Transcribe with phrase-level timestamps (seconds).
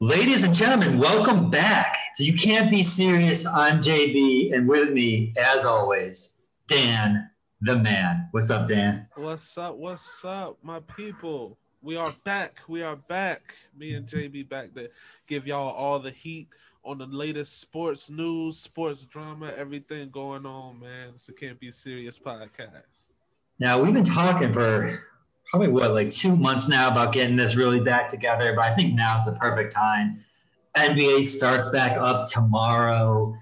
[0.00, 1.96] Ladies and gentlemen, welcome back.
[2.14, 3.46] So you can't be serious.
[3.46, 7.30] I'm JB, and with me, as always, Dan,
[7.60, 8.28] the man.
[8.32, 9.06] What's up, Dan?
[9.16, 9.76] What's up?
[9.76, 11.58] What's up, my people?
[11.82, 12.60] We are back.
[12.68, 13.54] We are back.
[13.76, 14.90] Me and JB back to
[15.26, 16.48] give y'all all the heat
[16.84, 21.10] on the latest sports news, sports drama, everything going on, man.
[21.14, 23.06] It's a Can't Be Serious podcast.
[23.58, 25.04] Now we've been talking for
[25.50, 28.94] probably what like two months now about getting this really back together, but I think
[28.94, 30.22] now's the perfect time.
[30.76, 33.36] NBA starts back up tomorrow.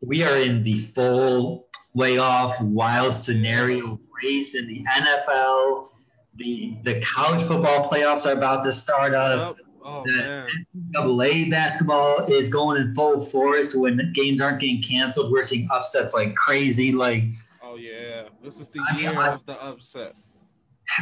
[0.00, 1.66] We are in the full
[1.96, 5.88] playoff wild scenario race in the NFL.
[6.36, 9.56] The the college football playoffs are about to start up.
[9.84, 10.48] Oh, the.
[10.94, 13.74] NCAA basketball is going in full force.
[13.74, 16.92] When games aren't getting canceled, we're seeing upsets like crazy.
[16.92, 17.24] Like
[17.62, 18.24] Oh, yeah.
[18.42, 20.14] This is the I mean, year I- of the upset.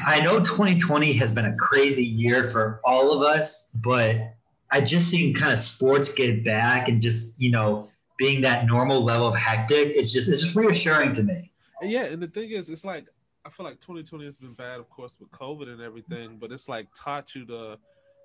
[0.07, 4.35] I know 2020 has been a crazy year for all of us, but
[4.71, 9.03] I just seen kind of sports get back and just you know being that normal
[9.03, 9.89] level of hectic.
[9.97, 11.53] It's just it's just reassuring to me.
[11.83, 13.07] Yeah, and the thing is, it's like
[13.45, 16.69] I feel like 2020 has been bad, of course, with COVID and everything, but it's
[16.69, 17.79] like taught you to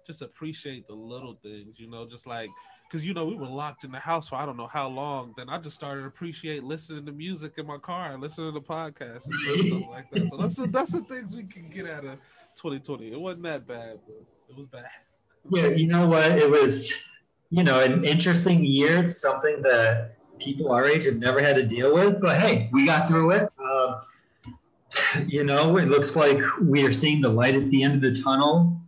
[0.06, 2.50] just appreciate the little things, you know, just like
[2.96, 5.34] because you know we were locked in the house for I don't know how long.
[5.36, 9.26] Then I just started to appreciate listening to music in my car, listening to podcasts
[9.26, 9.34] and
[9.68, 10.30] stuff like that.
[10.30, 12.14] So that's the, that's the things we can get out of
[12.56, 13.12] 2020.
[13.12, 14.16] It wasn't that bad, but
[14.50, 14.86] it was bad.
[15.52, 16.32] Yeah, you know what?
[16.32, 17.10] It was
[17.50, 19.00] you know an interesting year.
[19.00, 22.86] It's something that people our age have never had to deal with, but hey, we
[22.86, 23.50] got through it.
[23.62, 23.96] Um,
[25.28, 28.22] you know, it looks like we are seeing the light at the end of the
[28.22, 28.80] tunnel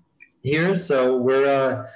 [0.44, 0.74] here.
[0.74, 1.88] So we're uh,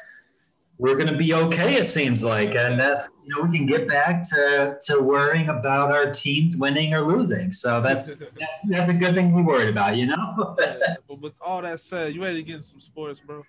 [0.82, 1.76] we're going to be okay.
[1.76, 5.92] It seems like, and that's you know we can get back to to worrying about
[5.92, 7.52] our teams winning or losing.
[7.52, 9.96] So that's that's that's a good thing to be worried about.
[9.96, 10.58] You know.
[10.82, 13.44] Yeah, but with all that said, you ready to get in some sports, bro?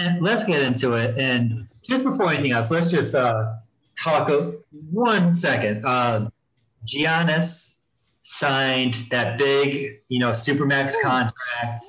[0.00, 1.16] And let's get into it.
[1.18, 3.54] And just before anything else, let's just uh,
[4.02, 4.54] talk a,
[4.90, 5.84] one second.
[5.84, 6.30] Uh,
[6.86, 7.82] Giannis
[8.22, 11.80] signed that big, you know, supermax contract.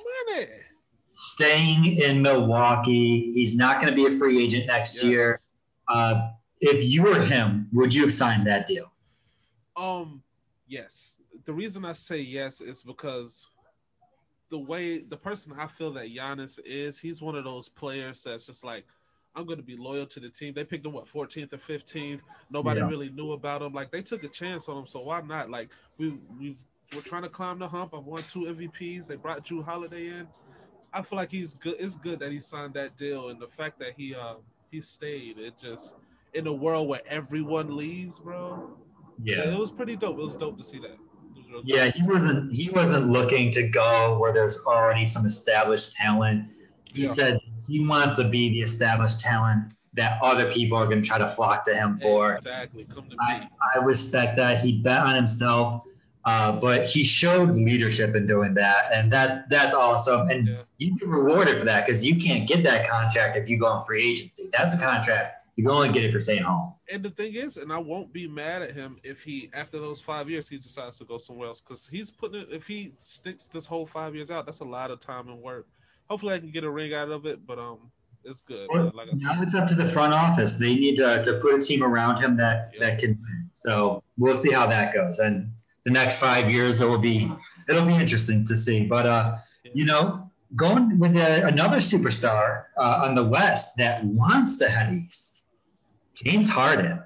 [1.24, 3.30] Staying in Milwaukee.
[3.34, 5.04] He's not going to be a free agent next Yes.
[5.04, 5.38] year.
[5.86, 6.30] Uh,
[6.62, 8.90] if you were him, would you have signed that deal?
[9.76, 10.22] Um,
[10.66, 11.18] yes.
[11.44, 13.46] The reason I say yes is because
[14.48, 18.46] the way the person I feel that Giannis is, he's one of those players that's
[18.46, 18.86] just like,
[19.36, 20.54] I'm going to be loyal to the team.
[20.54, 22.20] They picked him what 14th or 15th.
[22.50, 22.88] Nobody Yeah.
[22.88, 23.74] really knew about him.
[23.74, 25.50] Like they took a chance on him, so why not?
[25.50, 26.56] Like we we
[26.94, 27.92] we're trying to climb the hump.
[27.94, 29.06] I've won two MVPs.
[29.06, 30.26] They brought Jrue Holiday in.
[30.92, 31.76] I feel like he's good.
[31.78, 34.34] It's good that he signed that deal, and the fact that he uh
[34.70, 35.38] he stayed.
[35.38, 35.96] It just
[36.34, 38.76] in a world where everyone leaves, bro.
[39.22, 40.18] Yeah, it was pretty dope.
[40.18, 40.92] It was dope to see that.
[40.92, 40.98] It
[41.36, 41.70] was real dope.
[41.70, 42.52] Yeah, he wasn't.
[42.52, 46.46] He wasn't looking to go where there's already some established talent.
[46.92, 47.12] He Yeah.
[47.12, 51.18] said he wants to be the established talent that other people are going to try
[51.18, 52.34] to flock to him for.
[52.34, 52.84] Exactly.
[52.84, 53.48] Come to I, me.
[53.76, 54.60] I respect that.
[54.60, 55.82] He bet on himself,
[56.24, 60.28] uh, but he showed leadership in doing that, and that that's awesome.
[60.28, 60.62] And Yeah.
[60.78, 63.84] you get rewarded for that because you can't get that contract if you go on
[63.84, 64.48] free agency.
[64.52, 66.72] That's a contract you can only get it for staying home.
[66.90, 70.00] And the thing is, and I won't be mad at him if he, after those
[70.00, 72.48] five years, he decides to go somewhere else because he's putting it.
[72.50, 75.66] If he sticks this whole five years out, that's a lot of time and work.
[76.08, 77.90] Hopefully, I can get a ring out of it, but um,
[78.24, 78.68] it's good.
[78.70, 80.56] Like Now it's up to the front office.
[80.56, 83.18] They need to, to put a team around him that, that can.
[83.52, 85.18] So we'll see how that goes.
[85.18, 85.52] And
[85.84, 87.30] the next five years, it will be
[87.68, 88.86] it'll be interesting to see.
[88.86, 89.36] But uh,
[89.74, 94.92] you know, going with a, another superstar uh, on the West that wants to head
[94.94, 95.46] east,
[96.14, 97.00] James Harden.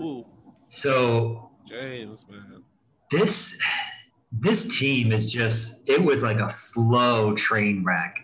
[0.00, 0.24] Ooh,
[0.68, 2.62] So James, man.
[3.10, 3.60] this
[4.32, 8.14] this team is just it was like a slow train wreck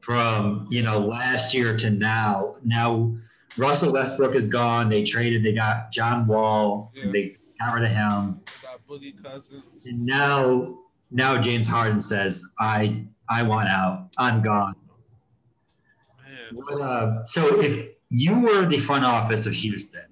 [0.00, 3.10] from you know last year to now now
[3.56, 7.10] russell westbrook is gone they traded they got john wall Yeah.
[7.10, 8.40] they got rid of him
[8.88, 9.86] Boogie Cousins.
[9.86, 10.78] and now
[11.10, 14.74] now james harden says i i want out i'm gone
[16.52, 20.02] what, uh, so if you were the front office of houston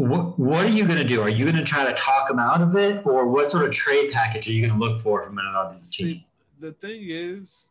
[0.00, 1.20] what, what are you going to do?
[1.20, 3.70] Are you going to try to talk him out of it, or what sort of
[3.70, 5.82] trade package are you going to look for from another team?
[5.90, 6.26] See,
[6.58, 7.68] the thing is,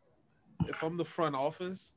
[0.68, 1.94] if I'm the front office,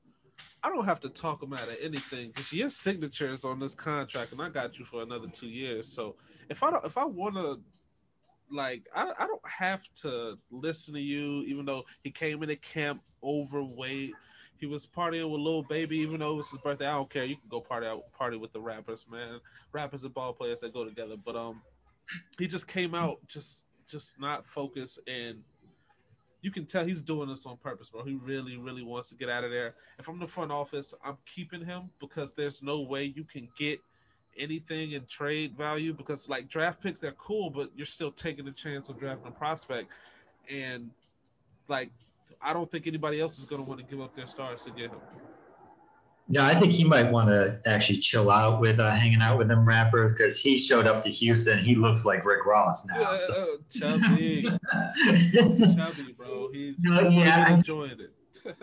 [0.62, 3.74] I don't have to talk him out of anything because your signature is on this
[3.74, 5.86] contract, and I got you for another two years.
[5.86, 6.16] So
[6.52, 7.60] if I don't, if I want to,
[8.50, 13.02] like, I, I don't have to listen to you, even though he came into camp
[13.24, 14.12] overweight.
[14.58, 16.86] He was partying with Lil Baby, even though it was his birthday.
[16.86, 17.24] I don't care.
[17.24, 19.40] You can go party out, party with the rappers, man.
[19.72, 21.16] Rappers and ball players that go together.
[21.16, 21.62] But um,
[22.38, 25.42] he just came out just just not focused and
[26.42, 28.04] you can tell he's doing this on purpose, bro.
[28.04, 29.74] He really, really wants to get out of there.
[29.98, 33.80] If I'm the front office, I'm keeping him because there's no way you can get
[34.38, 38.52] anything in trade value because like draft picks they're cool, but you're still taking a
[38.52, 39.90] chance on drafting a prospect.
[40.50, 40.90] And
[41.68, 41.90] like
[42.40, 44.90] I don't think anybody else is gonna want to give up their stars to get
[44.90, 44.98] him.
[46.28, 49.48] Yeah, I think he might want to actually chill out with uh, hanging out with
[49.48, 51.58] them rappers because he showed up to Houston.
[51.58, 53.00] He looks like Rick Ross now.
[53.00, 53.56] Yeah, so.
[53.82, 54.42] uh, chubby,
[55.74, 56.48] chubby, bro.
[56.52, 58.14] He's No, yeah, he's I- enjoying it.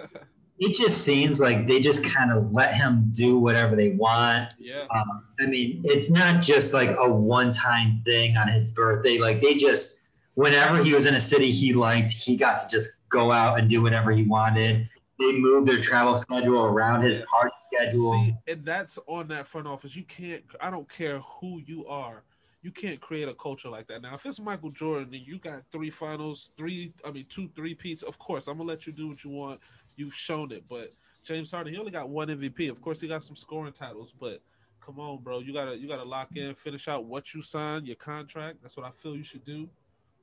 [0.59, 4.55] It just seems like they just kind of let him do whatever they want.
[4.59, 9.17] yeah, Um, I mean, it's not just like a one-time thing on his birthday.
[9.17, 13.07] Like they just, whenever he was in a city he liked, he got to just
[13.09, 14.89] go out and do whatever he wanted.
[15.19, 18.13] They moved their travel schedule around his party schedule.
[18.13, 19.95] See, and that's on that front office.
[19.95, 20.43] You can't.
[20.61, 22.23] I don't care who you are.
[22.61, 24.01] You can't create a culture like that.
[24.01, 27.73] Now, if it's Michael Jordan and you got three finals, three, I mean, two, three
[27.73, 29.61] peats, of course, I'm gonna let you do what you want.
[29.95, 30.63] You've shown it.
[30.69, 30.91] But
[31.23, 32.69] James Harden, he only got one MVP.
[32.69, 34.41] Of course, he got some scoring titles, but
[34.85, 37.95] come on, bro, you gotta you gotta lock in, finish out what you signed, your
[37.95, 38.57] contract.
[38.61, 39.69] That's what I feel you should do.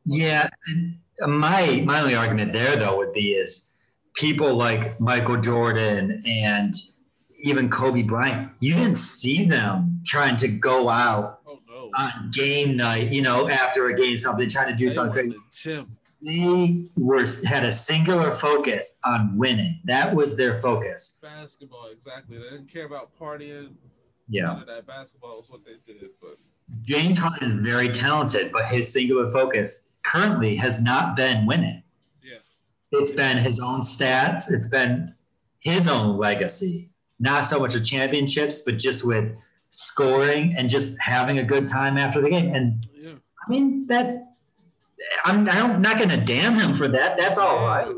[0.04, 0.48] Yeah,
[1.20, 3.72] my my only argument there though would be is
[4.14, 6.74] people like Michael Jordan and
[7.38, 8.50] even Kobe Bryant.
[8.60, 11.40] You didn't see them trying to go out
[11.94, 15.80] On game night, you know, after a game, something trying to do They something crazy.
[15.82, 15.86] the.
[16.22, 19.80] They were had a singular focus on winning.
[19.84, 21.20] That was their focus.
[21.22, 22.38] Basketball, exactly.
[22.38, 23.74] They didn't care about partying.
[24.28, 24.62] Yeah.
[24.66, 26.10] That basketball was what they did.
[26.20, 26.38] But
[26.82, 31.82] James Harden is very talented, but his singular focus currently has not been winning.
[32.24, 32.38] yeah,
[32.92, 34.50] It's been his own stats.
[34.50, 35.14] It's been
[35.60, 36.90] his own legacy.
[37.20, 39.36] Not so much of championships, but just with
[39.76, 42.54] scoring and just having a good time after the game.
[42.54, 43.10] And yeah.
[43.10, 44.16] I mean, that's
[45.24, 47.18] I'm, I'm not going to damn him for that.
[47.18, 47.94] That's all right.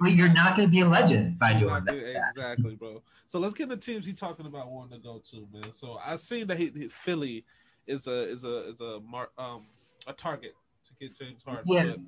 [0.00, 2.28] But you're not going to be a legend by doing that.
[2.28, 3.02] Exactly, bro.
[3.26, 5.72] So let's get the teams he's talking about wanting to go to, man.
[5.72, 7.44] So I seen that he, he- Philly
[7.86, 9.62] is a is a is a mar, um
[10.06, 11.64] a target to get James Harden.
[11.66, 11.84] Yeah.
[11.84, 11.98] But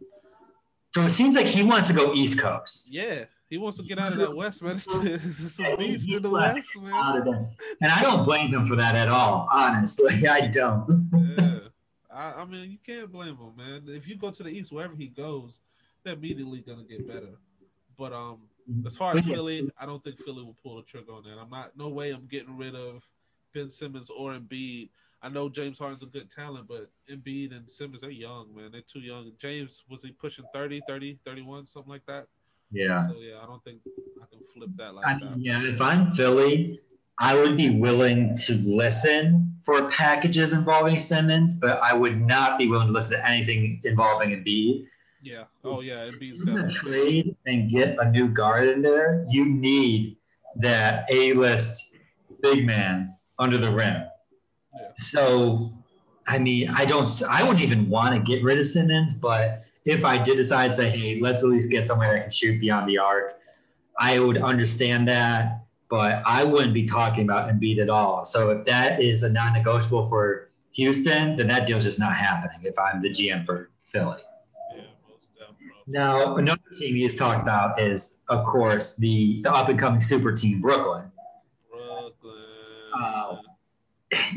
[0.94, 2.94] So it seems like he wants to go East Coast.
[2.94, 4.76] yeah, he wants to get out of that West, man.
[4.76, 6.92] It's, it's a beast he the West, man.
[6.92, 7.48] Out of them.
[7.80, 9.48] And I don't blame him for that at all.
[9.52, 10.86] Honestly, I don't.
[11.36, 11.58] Yeah,
[12.12, 13.82] I, I mean you can't blame him, man.
[13.88, 15.50] If you go to the East, wherever he goes,
[16.04, 17.40] they're immediately gonna get better.
[17.98, 18.42] But um,
[18.86, 21.38] as far as Philly, I don't think Philly will pull the trigger on that.
[21.40, 21.76] I'm not.
[21.76, 22.12] No way.
[22.12, 23.02] I'm getting rid of
[23.52, 24.90] Ben Simmons or Embiid.
[25.24, 28.70] I know James Harden's a good talent, but Embiid and Simmons they're young, man.
[28.70, 29.32] They're too young.
[29.40, 32.26] James was he pushing 30, 30, 31, something like that.
[32.70, 33.06] Yeah.
[33.06, 33.80] So yeah, I don't think
[34.22, 35.22] I can flip that like I that.
[35.22, 36.78] mean, yeah, if I'm Philly,
[37.18, 42.68] I would be willing to listen for packages involving Simmons, but I would not be
[42.68, 44.86] willing to listen to anything involving Embiid.
[45.22, 45.44] Yeah.
[45.64, 50.18] Oh yeah, Embiid's got trade and get a new guard in there, you need
[50.56, 51.94] that A-list
[52.42, 54.02] big man under the rim.
[54.96, 55.72] So,
[56.26, 60.04] I mean, I don't, I wouldn't even want to get rid of Simmons, but if
[60.04, 62.88] I did decide to say, hey, let's at least get somebody that can shoot beyond
[62.88, 63.38] the arc,
[63.98, 65.60] I would understand that.
[65.90, 68.24] But I wouldn't be talking about Embiid at all.
[68.24, 72.58] So if that is a non-negotiable for Houston, then that deal's just not happening.
[72.62, 74.18] If I'm the GM for Philly.
[74.74, 74.82] yeah.
[75.86, 80.32] Now, another team he's talked about is, of course, the, the up and coming super
[80.32, 81.12] team, Brooklyn.
[81.70, 82.34] Brooklyn.
[82.94, 83.36] Uh,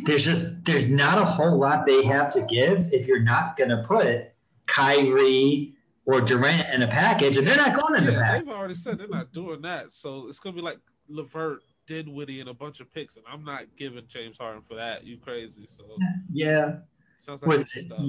[0.03, 3.69] There's just there's not a whole lot they have to give if you're not going
[3.69, 4.31] to put
[4.65, 5.75] Kyrie
[6.07, 8.45] or Durant in a package, and they're not going in the yeah, package.
[8.45, 9.91] they've already said they're not doing that.
[9.91, 13.65] So it's gonna be like LeVert, Dinwiddie, and a bunch of picks, and I'm not
[13.77, 15.03] giving James Harden for that.
[15.03, 15.67] You crazy?
[15.69, 15.83] So
[16.31, 16.77] Yeah,
[17.19, 17.99] sounds like was it, stuff.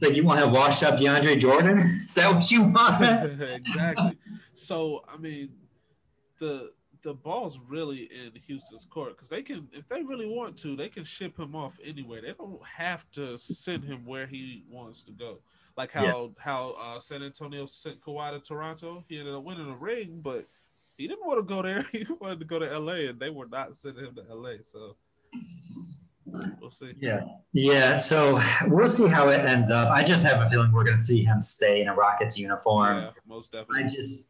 [0.00, 1.78] like you want to have washed up DeAndre Jordan?
[1.78, 3.02] Is that what you want?
[3.40, 4.18] exactly.
[4.54, 5.50] So I mean,
[6.40, 10.76] the the ball's really in Houston's court because they can, if they really want to,
[10.76, 12.20] they can ship him off anywhere.
[12.22, 15.38] They don't have to send him where he wants to go.
[15.76, 16.44] Like how Yeah.
[16.44, 19.04] how uh, San Antonio sent Kawhi to Toronto.
[19.08, 20.46] He ended up winning a ring, but
[20.96, 21.82] he didn't want to go there.
[21.92, 24.54] He wanted to go to LA, and they were not sending him to LA.
[24.62, 24.96] So
[26.60, 26.94] we'll see.
[27.00, 27.20] Yeah,
[27.52, 27.98] yeah.
[27.98, 29.88] So we'll see how it ends up.
[29.90, 32.98] I just have a feeling we're going to see him stay in a Rockets uniform.
[32.98, 34.28] Yeah, most I just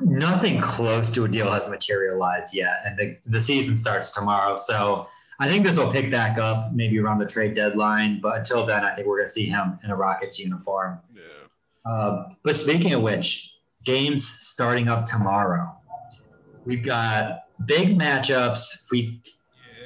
[0.00, 4.56] nothing close to a deal has materialized yet, and the the season starts tomorrow.
[4.56, 8.20] So I think this will pick back up maybe around the trade deadline.
[8.20, 10.98] But until then, I think we're going to see him in a Rockets uniform.
[11.14, 11.92] Yeah.
[11.92, 15.72] Um, but speaking of which, games starting up tomorrow.
[16.64, 18.86] We've got big matchups.
[18.90, 19.20] We've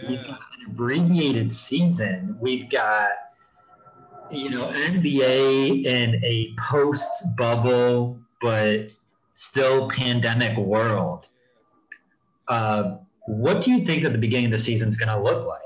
[0.09, 2.35] We've got an abbreviated season.
[2.41, 3.11] We've got,
[4.31, 8.93] you know, NBA in a post bubble but
[9.41, 11.29] still pandemic world.
[12.47, 15.47] Uh, what do you think that the beginning of the season is going to look
[15.47, 15.61] like?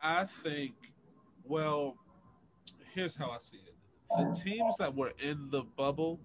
[0.00, 0.74] I think,
[1.42, 1.96] well,
[2.94, 3.74] here's how I see it.
[4.16, 6.20] The teams that were in the bubble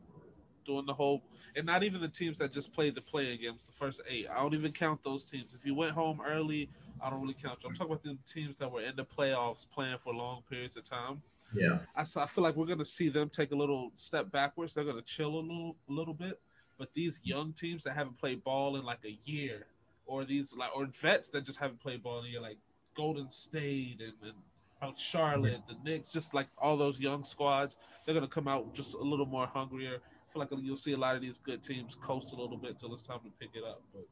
[0.63, 1.23] doing the whole,
[1.55, 4.27] and not even the teams that just played the play games, the first eight.
[4.31, 5.55] I don't even count those teams.
[5.55, 6.69] If you went home early,
[7.01, 7.69] I don't really count you.
[7.69, 10.83] I'm talking about the teams that were in the playoffs playing for long periods of
[10.83, 11.23] time.
[11.51, 11.79] Yeah.
[11.95, 14.75] I, I feel like we're going to see them take a little step backwards.
[14.75, 16.39] They're going to chill a little, a little bit.
[16.79, 19.65] But these young teams that haven't played ball in like a year,
[20.05, 22.57] or these like or vets that just haven't played ball in a year, like
[22.95, 28.27] Golden State and, and Charlotte, the Knicks, just like all those young squads, they're gonna
[28.27, 29.97] come out just a little more hungrier.
[29.97, 32.79] I feel like you'll see a lot of these good teams coast a little bit
[32.79, 33.81] till it's time to pick it up.
[33.93, 34.07] But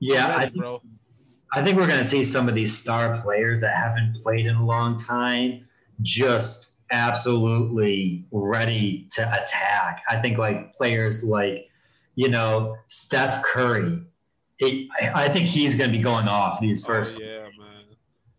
[0.00, 0.80] yeah, ready, I, bro.
[1.52, 4.64] I think we're gonna see some of these star players that haven't played in a
[4.64, 5.66] long time
[6.00, 10.02] just absolutely ready to attack.
[10.08, 11.67] I think like players like
[12.18, 14.02] you know Steph Curry
[14.58, 17.20] it, I think he's going to be going off these oh, first.
[17.22, 17.82] Oh, yeah, man.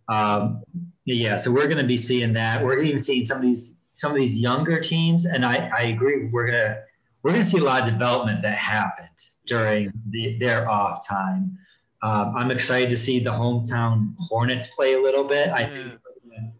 [0.09, 0.63] Um,
[1.05, 2.63] yeah, so we're going to be seeing that.
[2.63, 6.27] We're even seeing some of these some of these younger teams, and I, I agree.
[6.27, 6.81] We're gonna
[7.23, 9.07] we're gonna see a lot of development that happened
[9.45, 11.57] during the, their off time.
[12.01, 15.49] Um, I'm excited to see the hometown Hornets play a little bit.
[15.49, 15.99] I think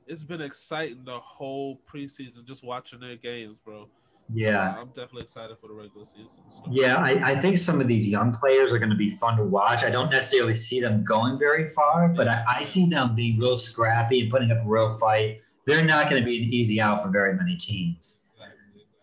[0.08, 3.88] it's been exciting the whole preseason just watching their games, bro.
[4.34, 6.28] Yeah, so I'm definitely excited for the regular season.
[6.70, 9.44] Yeah, I, I, think some of these young players are going to be fun to
[9.44, 9.84] watch.
[9.84, 13.58] I don't necessarily see them going very far, but I, I see them being real
[13.58, 15.42] scrappy and putting up a real fight.
[15.66, 18.24] They're not going to be an easy out for very many teams.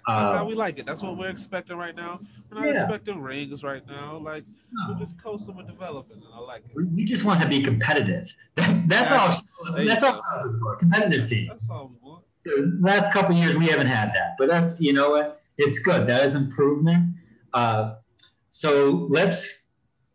[0.07, 0.87] That's how um, we like it.
[0.87, 2.21] That's what we're expecting right now.
[2.49, 2.83] We're not yeah.
[2.83, 4.19] expecting rings right now.
[4.19, 4.93] Like no.
[4.93, 6.87] we're just coasting with developing, and I like it.
[6.95, 8.33] We just want to be competitive.
[8.55, 9.75] that's all.
[9.75, 10.23] That's all.
[10.79, 11.49] Competitive team.
[11.49, 12.23] That's all we want
[12.81, 16.07] last couple years we haven't had that, but that's you know what it's good.
[16.07, 17.15] That is improvement.
[17.53, 17.95] Uh,
[18.51, 19.65] so let's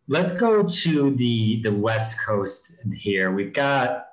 [0.07, 3.31] let's go to the the West Coast here.
[3.31, 4.07] We've got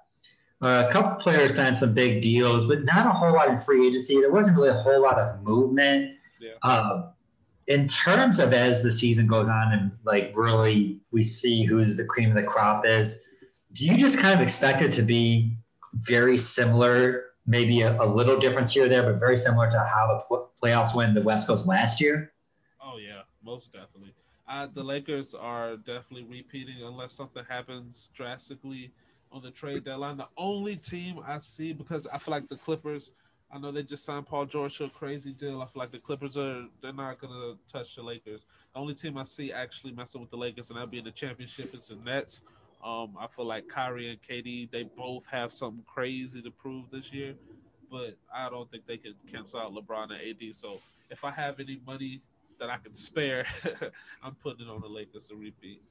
[0.61, 4.21] a couple players signed some big deals, but not a whole lot in free agency.
[4.21, 6.17] There wasn't really a whole lot of movement.
[6.41, 6.53] Yeah.
[6.63, 7.11] Uh,
[7.69, 12.05] in terms of as the season goes on and like really we see who's the
[12.05, 13.27] cream of the crop is,
[13.73, 15.57] do you just kind of expect it to be
[15.95, 20.23] very similar maybe a, a, little difference here or there, but very similar to how
[20.29, 22.33] the playoffs went the West Coast last year.
[22.81, 24.15] Oh yeah, most definitely.
[24.47, 28.93] Uh, the Lakers are definitely repeating unless something happens drastically
[29.33, 30.19] on the trade deadline.
[30.19, 33.11] The only team I see because I feel like the Clippers.
[33.51, 35.63] I know they just signed Paul George to a crazy deal.
[35.63, 38.45] I feel like the Clippers are they're not gonna touch the Lakers.
[38.75, 41.11] The only team I see actually messing with the Lakers and that'll be in the
[41.11, 42.43] championship is the Nets.
[42.83, 47.13] Um, I feel like Kyrie and KD, they both have something crazy to prove this
[47.13, 47.35] year,
[47.91, 50.55] but I don't think they can cancel out LeBron and AD.
[50.55, 50.81] So
[51.11, 52.21] if I have any money
[52.61, 53.47] that I can spare,
[54.23, 55.83] I'm putting it on the Lakers to repeat.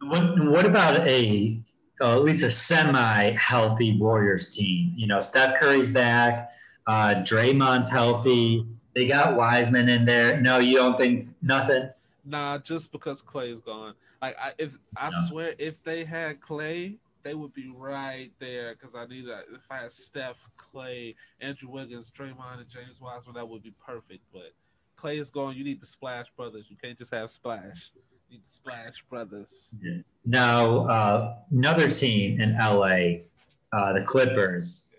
[0.00, 1.60] What What about a
[2.00, 4.92] uh, at least a semi-healthy Warriors team?
[4.96, 6.50] You know, Steph Curry's back,
[6.86, 8.66] uh, Draymond's healthy.
[8.94, 10.40] They got Wiseman in there.
[10.40, 11.88] No, you don't think nothing?
[12.24, 13.94] Nah, just because Clay's gone.
[14.24, 15.16] Like I, if I no.
[15.28, 18.74] swear, if they had Clay, they would be right there.
[18.74, 23.34] Because I need a, if I had Steph, Clay, Andrew Wiggins, Draymond, and James Wiseman,
[23.34, 24.22] that would be perfect.
[24.32, 24.54] But
[24.96, 25.56] Clay is gone.
[25.56, 26.66] You need the Splash Brothers.
[26.70, 27.90] You can't just have Splash.
[27.94, 28.00] You
[28.30, 29.76] need the Splash Brothers.
[29.82, 29.98] Yeah.
[30.24, 33.24] Now, uh, another team in LA,
[33.74, 34.94] uh, the Clippers.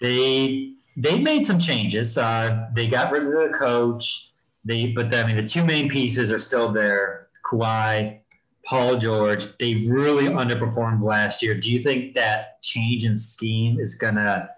[0.00, 2.16] They they made some changes.
[2.16, 4.32] Uh, they got rid of the coach.
[4.64, 8.19] They, but I mean, the two main pieces are still there: Kawhi
[8.64, 11.54] Paul George, they really underperformed last year.
[11.54, 14.48] Do you think that change in scheme is going to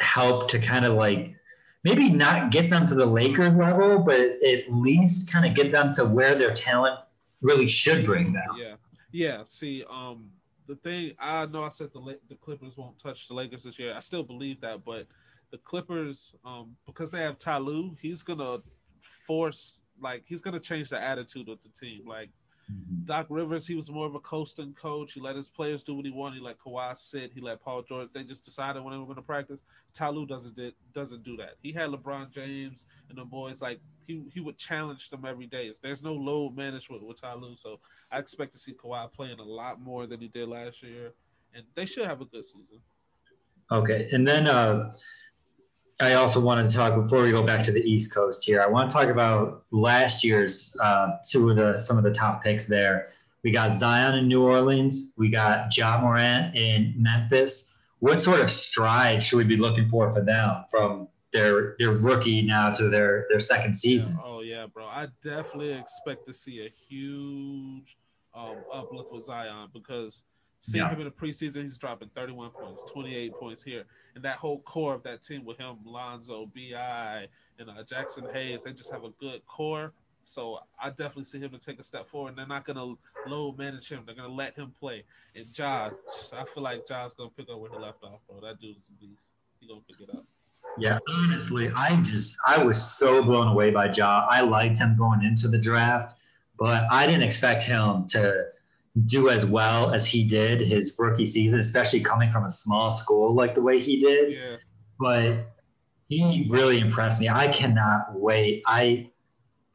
[0.00, 1.34] help to kind of like
[1.84, 5.92] maybe not get them to the Lakers level, but at least kind of get them
[5.92, 6.98] to where their talent
[7.42, 8.48] really should bring them?
[8.56, 8.74] Yeah.
[9.12, 9.42] Yeah.
[9.44, 10.30] See, um,
[10.66, 13.94] the thing I know I said the the Clippers won't touch the Lakers this year.
[13.94, 15.06] I still believe that, but
[15.50, 18.58] the Clippers, um, because they have Ty Lue, he's gonna
[19.00, 22.06] force like he's gonna change the attitude of the team.
[22.06, 22.30] Like
[22.72, 23.04] Mm-hmm.
[23.04, 25.12] Doc Rivers, he was more of a coasting coach.
[25.12, 26.36] He let his players do what he wanted.
[26.36, 27.32] He let Kawhi sit.
[27.34, 28.08] He let Paul George.
[28.12, 29.62] They just decided when they were going to practice.
[29.92, 31.54] Ty Lue doesn't did, doesn't do that.
[31.62, 35.70] He had LeBron James and the boys like he he would challenge them every day.
[35.82, 37.80] There's no load management with Ty Lue, so
[38.10, 41.12] I expect to see Kawhi playing a lot more than he did last year,
[41.54, 42.80] and they should have a good season.
[43.70, 44.92] Okay, and then uh,
[46.00, 48.60] I also wanted to talk before we go back to the East Coast here.
[48.60, 52.42] I want to talk about last year's uh, two of the some of the top
[52.42, 53.12] picks there.
[53.42, 55.12] We got Zion in New Orleans.
[55.16, 57.76] We got Ja Morant in Memphis.
[58.00, 62.42] What sort of stride should we be looking for for them from their their rookie
[62.42, 64.18] now to their their second season.
[64.24, 64.86] Oh yeah, bro.
[64.86, 67.96] I definitely expect to see a huge
[68.34, 70.24] um, uplift with Zion because
[70.64, 70.90] seeing Yeah.
[70.90, 74.94] him in the preseason, he's dropping 31 points, 28 points here, and that whole core
[74.94, 77.28] of that team with him, Lonzo, BI,
[77.58, 79.92] and uh, Jaxson Hayes, they just have a good core.
[80.22, 82.30] So I definitely see him to take a step forward.
[82.30, 82.94] And they're not gonna
[83.26, 84.04] low manage him.
[84.06, 85.04] They're gonna let him play.
[85.36, 85.90] And Ja,
[86.32, 88.40] I feel like Ja's gonna pick up where he left off, bro.
[88.40, 89.26] That dude's a beast.
[89.60, 90.24] He gonna pick it up.
[90.78, 94.26] Yeah, honestly, I just I was so blown away by Ja.
[94.30, 96.14] I liked him going into the draft,
[96.58, 98.46] but I didn't expect him to
[99.04, 103.34] do as well as he did his rookie season, especially coming from a small school
[103.34, 104.32] like the way he did.
[104.32, 104.56] Yeah.
[105.00, 105.54] But
[106.08, 107.28] he really impressed me.
[107.28, 108.62] I cannot wait.
[108.66, 109.10] I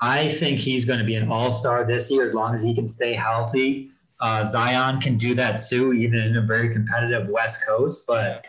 [0.02, 2.88] I think he's going to be an all-star this year as long as he can
[2.88, 3.92] stay healthy.
[4.22, 8.06] Uh, Zion can do that too, even in a very competitive West Coast.
[8.08, 8.46] But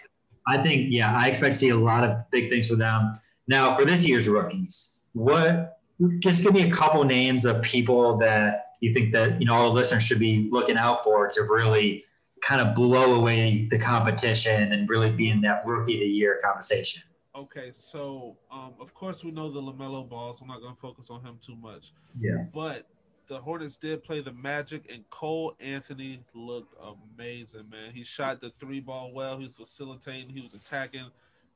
[0.46, 3.14] I think, yeah, I expect to see a lot of big things for them.
[3.48, 5.80] Now, for this year's rookies, what?
[6.20, 9.68] Just give me a couple names of people that you think that you know all
[9.68, 12.04] the listeners should be looking out for to really
[12.40, 16.40] kind of blow away the competition and really be in that rookie of the year
[16.42, 17.02] conversation.
[17.34, 21.10] Okay, so um, of course we know the LaMelo Ball, so I'm not gonna focus
[21.10, 21.92] on him too much.
[22.18, 22.44] Yeah.
[22.52, 22.87] But
[23.28, 27.92] the Hornets did play the Magic, and Cole Anthony looked amazing, man.
[27.94, 29.38] He shot the three ball well.
[29.38, 30.30] He was facilitating.
[30.30, 31.06] He was attacking.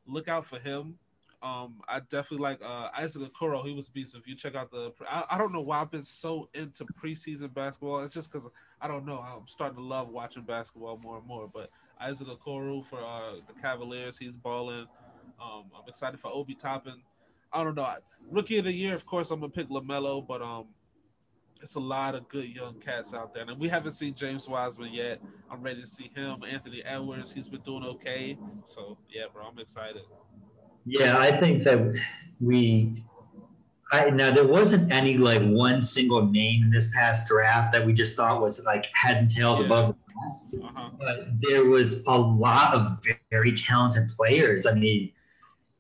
[0.07, 0.99] Look out for him.
[1.43, 3.65] Um, I definitely like uh, Isaac Okoro.
[3.65, 4.15] He was beast.
[4.15, 7.53] If you check out the, I, I don't know why I've been so into preseason
[7.53, 8.01] basketball.
[8.01, 8.49] It's just because
[8.81, 9.19] I don't know.
[9.19, 11.49] I'm starting to love watching basketball more and more.
[11.53, 14.87] But Isaac Okoro for uh, the Cavaliers, he's balling.
[15.41, 17.03] Um, I'm excited for Obi Toppin.
[17.53, 17.95] I don't know.
[18.31, 20.67] Rookie of the year, of course, I'm gonna pick LaMelo, but um,
[21.61, 24.93] it's a lot of good young cats out there, and we haven't seen James Wiseman
[24.93, 25.21] yet.
[25.51, 26.43] I'm ready to see him.
[26.49, 28.37] Anthony Edwards, he's been doing okay.
[28.65, 30.03] So yeah, bro, I'm excited.
[30.87, 31.97] Yeah, I think that
[32.41, 33.03] we.
[33.93, 37.93] I, now there wasn't any like one single name in this past draft that we
[37.93, 39.67] just thought was like heads and tails Yeah.
[39.67, 40.55] above the rest.
[40.63, 40.91] Uh-huh.
[40.99, 42.99] but there was a lot of
[43.31, 44.67] very talented players.
[44.67, 45.13] I mean,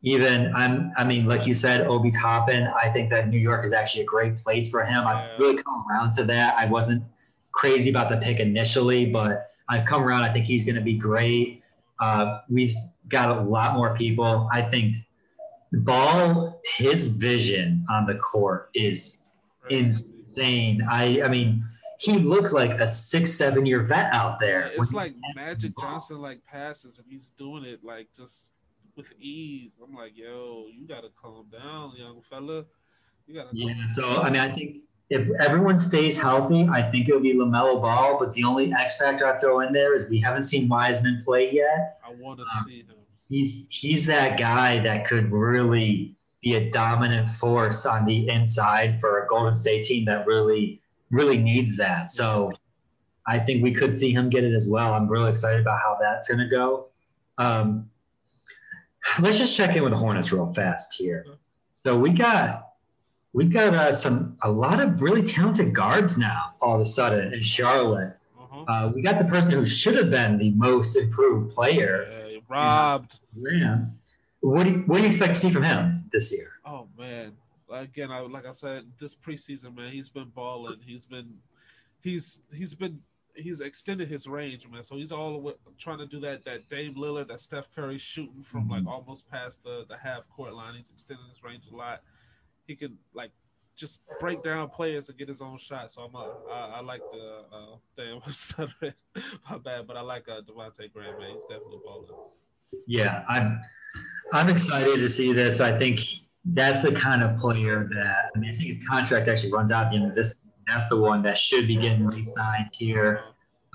[0.02, 0.92] even I'm.
[0.96, 2.68] I mean, like you said, Obi Toppin.
[2.80, 5.06] I think that New York is actually a great place for him.
[5.06, 6.56] I've really come around to that.
[6.58, 7.02] I wasn't
[7.52, 10.22] crazy about the pick initially, but I've come around.
[10.22, 11.62] I think he's going to be great.
[12.00, 12.72] Uh, we've
[13.08, 14.48] got a lot more people.
[14.52, 14.96] I think
[15.72, 19.18] Ball, his vision on the court is
[19.70, 20.86] insane.
[20.90, 21.22] I.
[21.22, 21.64] I mean.
[21.96, 24.72] He looks like a six, seven year vet out there.
[24.74, 28.50] It's like Magic Johnson like passes, and he's doing it like just
[28.96, 29.78] with ease.
[29.82, 32.64] I'm like, yo, you gotta calm down, young fella.
[33.26, 33.50] You gotta.
[33.52, 37.80] Yeah, so I mean, I think if everyone stays healthy, I think it'll be LaMelo
[37.80, 38.18] Ball.
[38.18, 41.52] But the only X factor I throw in there is we haven't seen Wiseman play
[41.52, 41.98] yet.
[42.04, 42.86] I want to see him.
[43.28, 49.24] He's he's that guy that could really be a dominant force on the inside for
[49.24, 52.10] a Golden State team that really really needs that.
[52.10, 52.52] So
[53.26, 54.92] I think we could see him get it as well.
[54.92, 56.88] I'm really excited about how that's going to go.
[57.38, 57.90] Um,
[59.20, 61.24] let's just check in with the Hornets real fast here.
[61.86, 62.73] So we got
[63.34, 66.54] we've got uh, some a lot of really talented guards now.
[66.62, 68.64] All of a sudden in Charlotte, Uh-huh.
[68.68, 73.18] uh, we got the person who should have been the most improved player, Yeah, robbed.
[73.36, 73.98] Lamb.
[74.40, 76.50] What do you, what do you expect to see from him this year?
[76.64, 77.32] Oh man!
[77.70, 80.78] Again, I like I said, this preseason, man, he's been balling.
[80.84, 81.38] He's been,
[82.02, 83.00] he's he's been
[83.34, 84.82] he's extended his range, man.
[84.82, 88.42] So he's all way, trying to do that that Dame Lillard, that Steph Curry shooting
[88.42, 90.74] from like almost past the the half court line.
[90.76, 92.02] He's extending his range a lot.
[92.66, 93.30] He can like
[93.76, 95.92] just break down players and get his own shot.
[95.92, 98.94] So I'm a, I, I like the uh, damn I'm stuttering,
[99.50, 101.32] my bad, but I like uh, Devonte' Graham, man.
[101.34, 102.08] He's definitely balling.
[102.86, 103.60] Yeah, I'm
[104.32, 105.60] I'm excited to see this.
[105.60, 106.00] I think
[106.44, 108.50] that's the kind of player that I mean.
[108.50, 110.36] I think his contract actually runs out at the end of this.
[110.66, 113.24] That's the one that should be getting re-signed here.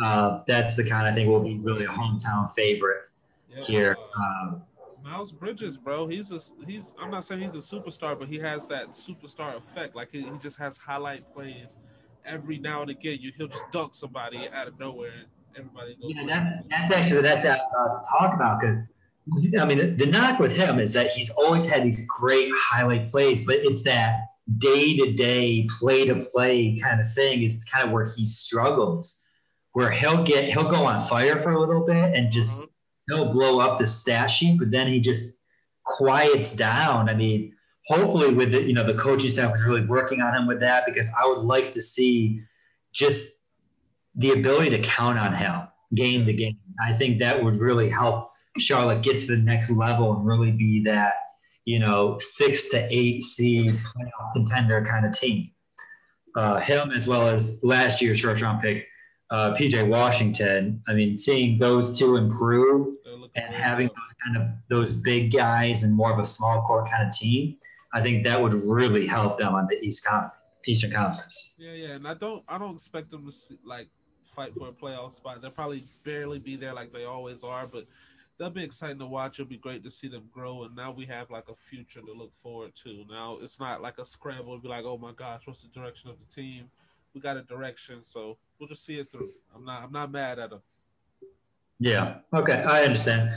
[0.02, 3.10] Uh, that's the kind I think will be really a hometown favorite
[3.49, 3.63] Yep.
[3.65, 3.97] here.
[4.17, 4.62] Um,
[5.03, 6.93] Miles Bridges, bro, he's a he's.
[7.01, 9.95] I'm not saying he's a superstar, but he has that superstar effect.
[9.95, 11.77] Like he, he just has highlight plays
[12.25, 13.17] every now and again.
[13.21, 16.13] You he'll just dunk somebody out of nowhere, and everybody goes.
[16.15, 18.79] yeah, that, that's actually that's what I was to talk about because
[19.59, 23.09] I mean the, the knock with him is that he's always had these great highlight
[23.09, 24.19] plays, but it's that
[24.57, 29.25] day to day, play to play kind of thing is kind of where he struggles,
[29.73, 32.68] where he'll get he'll go on fire for a little bit and just Mhm.
[33.10, 35.38] He'll blow up the stat sheet, but then he just
[35.84, 37.10] quiets down.
[37.10, 37.54] I mean,
[37.88, 40.86] hopefully with the you know the coaching staff is really working on him with that
[40.86, 42.41] because I would like to see
[42.93, 43.41] just
[44.15, 46.58] the ability to count on him game to game.
[46.82, 50.84] I think that would really help Charlotte get to the next level and really be
[50.84, 51.13] that
[51.69, 55.52] you know, six to eight seed playoff contender kind of team.
[56.36, 58.88] Uh, him as well as last year's first round pick,
[59.30, 60.82] uh, PJ Washington.
[60.88, 62.88] I mean, seeing those two improve
[63.45, 67.08] and having those kind of those big guys and more of a small court kind
[67.08, 67.58] of team,
[67.93, 71.56] I think that would really help them on the East Conference, Eastern Conference.
[71.58, 73.89] Yeah, yeah, and I don't, I don't expect them to like
[74.25, 75.41] fight for a playoff spot.
[75.41, 77.86] They'll probably barely be there like they always are, but
[78.38, 79.39] they'll be exciting to watch.
[79.39, 82.13] It'll be great to see them grow, and now we have like a future to
[82.13, 83.06] look forward to.
[83.10, 86.10] Now it's not like a scramble to be like, oh my gosh, what's the direction
[86.10, 86.69] of the team?
[87.13, 89.32] We got a direction, so we'll just see it through.
[89.56, 90.62] I'm not, I'm not mad at them.
[91.79, 92.15] Yeah.
[92.33, 93.31] Okay, I understand.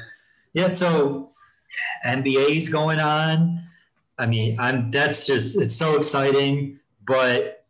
[0.52, 0.68] Yeah.
[0.68, 1.30] So
[2.04, 3.64] NBA's going on.
[4.18, 6.78] I mean, I'm that's just it's so exciting.
[7.06, 7.64] But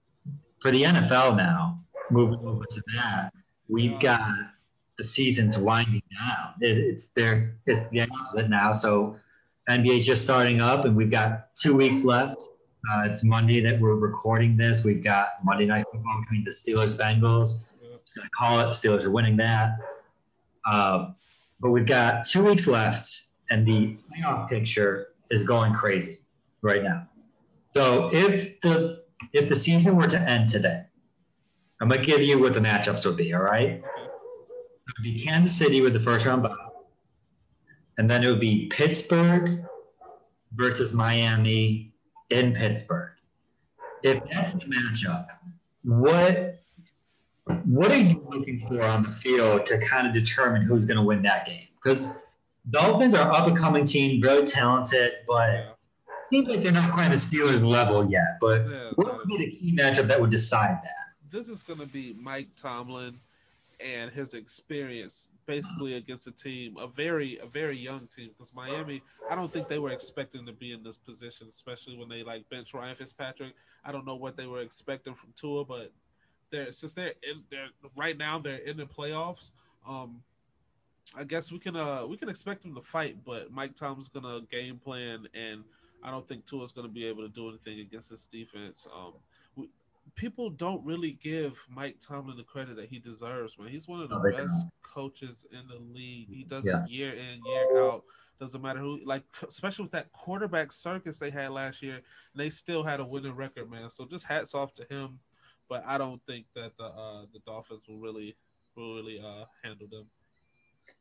[0.60, 1.80] for the NFL now,
[2.10, 3.32] moving over to that,
[3.68, 4.20] we've got
[4.98, 6.54] the season's winding down.
[6.60, 7.56] It, it's there.
[7.66, 8.72] It's the opposite now.
[8.72, 9.16] So
[9.68, 12.42] NBA's just starting up, and we've got two weeks left.
[12.90, 14.84] Uh, it's Monday that we're recording this.
[14.84, 17.64] We've got Monday night football between the Steelers Bengals.
[18.04, 18.68] Just gonna call it.
[18.70, 19.78] Steelers are winning that.
[20.70, 21.14] Um,
[21.60, 23.08] but we've got two weeks left,
[23.50, 26.18] and the playoff picture is going crazy
[26.62, 27.08] right now.
[27.74, 30.84] So if the if the season were to end today,
[31.80, 33.32] I'm gonna give you what the matchups would be.
[33.32, 33.82] All right, it
[34.98, 36.54] would be Kansas City with the first round bye,
[37.98, 39.64] and then it would be Pittsburgh
[40.54, 41.92] versus Miami
[42.30, 43.12] in Pittsburgh.
[44.02, 45.26] If that's the matchup,
[45.84, 46.56] what
[47.64, 51.02] what are you looking for on the field to kind of determine who's going to
[51.02, 51.68] win that game?
[51.82, 52.16] Because
[52.70, 55.68] Dolphins are up and coming team, very talented, but yeah.
[56.30, 58.38] seems like they're not quite the Steelers level yet.
[58.40, 60.92] But yeah, what would be the key matchup that would decide that?
[61.30, 63.18] This is going to be Mike Tomlin
[63.84, 68.28] and his experience basically against a team, a very a very young team.
[68.28, 72.08] Because Miami, I don't think they were expecting to be in this position, especially when
[72.08, 73.54] they like bench Ryan Fitzpatrick.
[73.84, 75.90] I don't know what they were expecting from Tua, but
[76.52, 79.50] they're since they're in they're right now they're in the playoffs.
[79.88, 80.22] Um,
[81.16, 84.40] I guess we can uh we can expect them to fight, but Mike Tom's gonna
[84.50, 85.64] game plan, and
[86.04, 88.86] I don't think Tua's gonna be able to do anything against this defense.
[88.94, 89.14] Um,
[89.56, 89.68] we,
[90.14, 93.68] people don't really give Mike Tomlin the credit that he deserves, man.
[93.68, 96.28] He's one of the oh, best coaches in the league.
[96.30, 96.84] He does yeah.
[96.84, 98.04] it year in year out.
[98.38, 102.00] Doesn't matter who, like especially with that quarterback circus they had last year,
[102.34, 103.90] they still had a winning record, man.
[103.90, 105.20] So just hats off to him
[105.68, 108.36] but I don't think that the uh, the Dolphins will really
[108.76, 110.06] will really uh, handle them.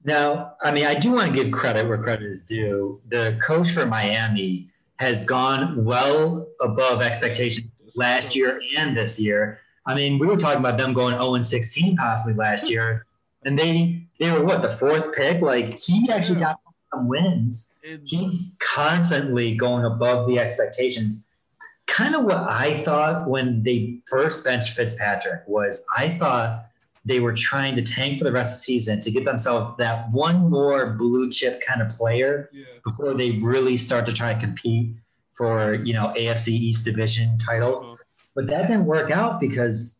[0.03, 3.01] Now, I mean, I do want to give credit where credit is due.
[3.09, 4.69] The coach for Miami
[4.99, 9.59] has gone well above expectations last year and this year.
[9.85, 13.05] I mean, we were talking about them going 0 and 16 possibly last year,
[13.45, 15.41] and they they were what the fourth pick.
[15.41, 16.59] Like he actually got
[16.93, 17.73] some wins.
[18.03, 21.25] He's constantly going above the expectations
[21.91, 26.65] kind of what I thought when they first benched Fitzpatrick was I thought
[27.03, 30.09] they were trying to tank for the rest of the season to get themselves that
[30.11, 32.63] one more blue chip kind of player yeah.
[32.85, 34.95] before they really start to try to compete
[35.33, 37.79] for you know AFC East Division title.
[37.79, 37.95] Uh-huh.
[38.35, 39.97] But that didn't work out because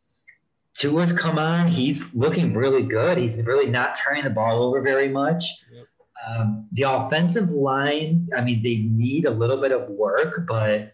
[0.75, 1.67] Tua's come on.
[1.67, 3.17] He's looking really good.
[3.17, 5.43] He's really not turning the ball over very much.
[5.73, 5.87] Yep.
[6.25, 10.93] Um, the offensive line, I mean, they need a little bit of work, but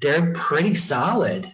[0.00, 1.46] they're pretty solid.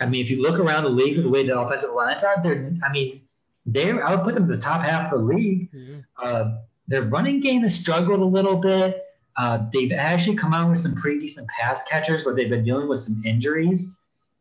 [0.00, 2.40] I mean, if you look around the league, with the way the offensive lines are,
[2.42, 3.22] they're, I mean,
[3.66, 5.72] they're, I would put them in the top half of the league.
[5.72, 6.00] Mm-hmm.
[6.22, 9.04] Uh, their running game has struggled a little bit.
[9.36, 12.88] Uh, they've actually come out with some pretty decent pass catchers, but they've been dealing
[12.88, 13.94] with some injuries.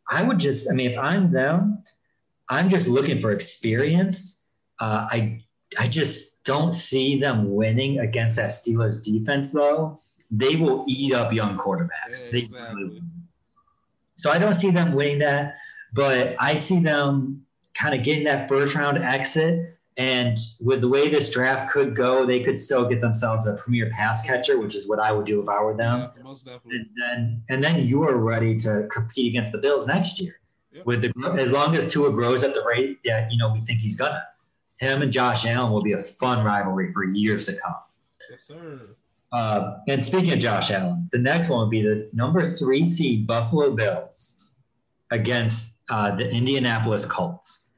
[0.09, 1.83] I would just, I mean, if I'm them,
[2.49, 4.49] I'm just looking for experience.
[4.79, 5.43] Uh, I,
[5.77, 9.99] I just don't see them winning against that Steelers defense, though.
[10.31, 12.31] They will eat up young quarterbacks.
[12.31, 12.89] Yeah, exactly.
[12.89, 13.01] They
[14.17, 15.55] so I don't see them winning that,
[15.93, 19.75] but I see them kind of getting that first round exit.
[19.95, 23.89] And with the way this draft could go, they could still get themselves a premier
[23.89, 26.11] pass catcher, which is what I would do if I were them.
[26.15, 26.77] Yeah, most definitely.
[26.77, 30.39] And then, and then you are ready to compete against the Bills next year.
[30.71, 30.85] Yep.
[30.85, 33.79] With the as long as Tua grows at the rate that you know we think
[33.79, 34.23] he's gonna,
[34.77, 37.75] him and Josh Allen will be a fun rivalry for years to come.
[38.29, 38.95] Yes, sir.
[39.31, 43.27] Uh, and speaking of Josh Allen, the next one would be the number three seed
[43.27, 44.47] Buffalo Bills
[45.11, 47.71] against uh, the Indianapolis Colts.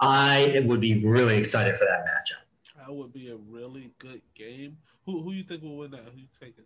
[0.00, 2.86] I would be really excited for that matchup.
[2.86, 4.78] That would be a really good game.
[5.06, 6.04] Who who you think will win that?
[6.12, 6.64] Who you taking?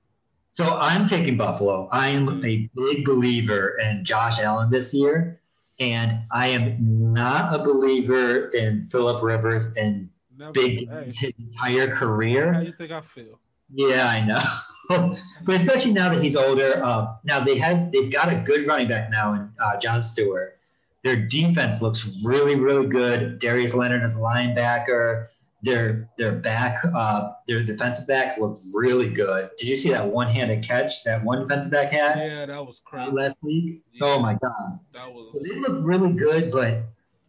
[0.51, 1.89] So I'm taking Buffalo.
[1.91, 5.41] I am a big believer in Josh Allen this year,
[5.81, 11.05] and I am not a believer in Philip Rivers and Never, big hey.
[11.07, 12.53] his entire career.
[12.53, 13.41] How do you think I feel?
[13.75, 14.43] Yeah, I know.
[15.45, 18.89] but especially now that he's older, uh, now they have they've got a good running
[18.89, 20.59] back now in uh, John Stewart.
[21.03, 23.39] Their defense looks really, really good.
[23.39, 25.29] Darius Leonard as a linebacker.
[25.63, 29.49] Their their back, uh, their defensive backs look really good.
[29.59, 32.19] Did you see that one-handed catch that one defensive back had?
[32.19, 33.11] Yeah, that was crazy.
[33.11, 33.81] last week.
[33.93, 34.07] Yeah.
[34.07, 34.79] Oh my god!
[34.93, 36.83] That was So they look really good, but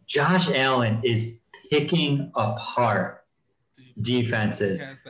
[0.06, 3.24] Josh Allen is picking apart
[4.00, 5.02] defenses.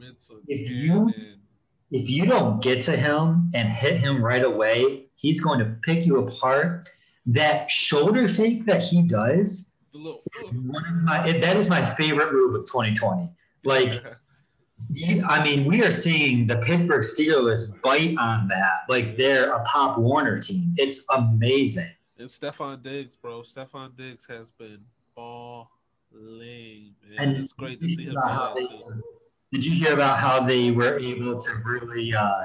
[0.00, 0.42] He has that arm.
[0.48, 1.12] It's a If you-
[1.92, 6.06] if you don't get to him and hit him right away, he's going to pick
[6.06, 6.88] you apart.
[7.26, 10.22] That shoulder fake that he does, little
[10.66, 13.28] one of my, that is my favorite move of 2020.
[13.64, 14.02] Like,
[14.90, 18.84] you, I mean, we are seeing the Pittsburgh Steelers bite on that.
[18.88, 20.74] Like they're a Pop Warner team.
[20.78, 21.90] It's amazing.
[22.18, 23.42] and Stefon Diggs, bro.
[23.42, 24.84] Stefon Diggs has been
[25.14, 25.66] balling,
[26.12, 27.18] man.
[27.18, 28.14] And it's great to see him.
[29.52, 29.58] About how do they- that, too.
[29.58, 32.44] Did you hear about how they were able to really uh,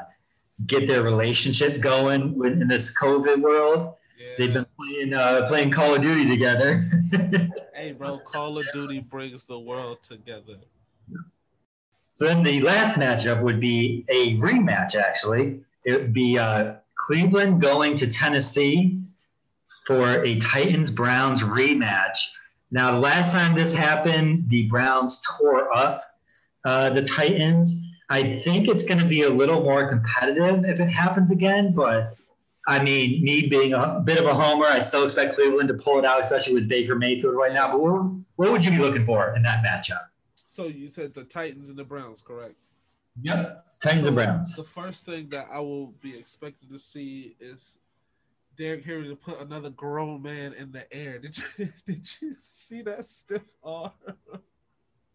[0.65, 3.95] get their relationship going in this COVID world?
[4.17, 4.27] Yeah.
[4.37, 6.89] They've been playing uh, playing Call of Duty together.
[7.75, 10.55] Hey, bro, Call of Duty brings the world together.
[12.13, 14.95] so then the last matchup would be a rematch.
[14.95, 19.01] Actually, it would be uh, Cleveland going to Tennessee
[19.85, 22.17] for a Titans Browns rematch.
[22.71, 26.01] Now, the last time this happened, the Browns tore up
[26.65, 27.81] uh, the Titans.
[28.09, 32.15] I think it's going to be a little more competitive if it happens again, but
[32.67, 35.99] I mean, me being a bit of a homer, I still expect Cleveland to pull
[35.99, 37.71] it out, especially with Baker Mayfield right now.
[37.71, 40.07] But what, what would you be looking for in that matchup?
[40.47, 42.55] So you said the Titans and the Browns, correct?
[43.21, 43.65] Yep.
[43.83, 44.55] Titans and Browns.
[44.55, 47.77] The first thing that I will be expected to see is
[48.57, 51.19] Derrick Henry to put another grown man in the air.
[51.19, 53.91] Did you did you see that stiff arm?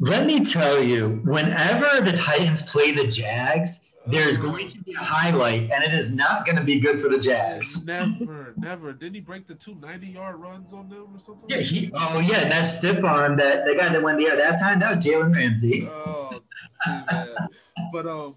[0.00, 4.98] Let me tell you, whenever the Titans play the Jags, there's going to be a
[4.98, 7.86] highlight, and it is not going to be good for the Jags.
[7.86, 8.94] Never, never.
[8.94, 11.44] Didn't he break the two 90 yard runs on them or something?
[11.48, 11.92] Yeah, he.
[11.94, 14.96] Oh yeah, that stiff arm, that the guy that went the air that time, that
[14.96, 15.86] was Jalen Ramsey.
[15.90, 16.40] Oh,
[16.82, 17.00] see.
[17.92, 18.36] But um,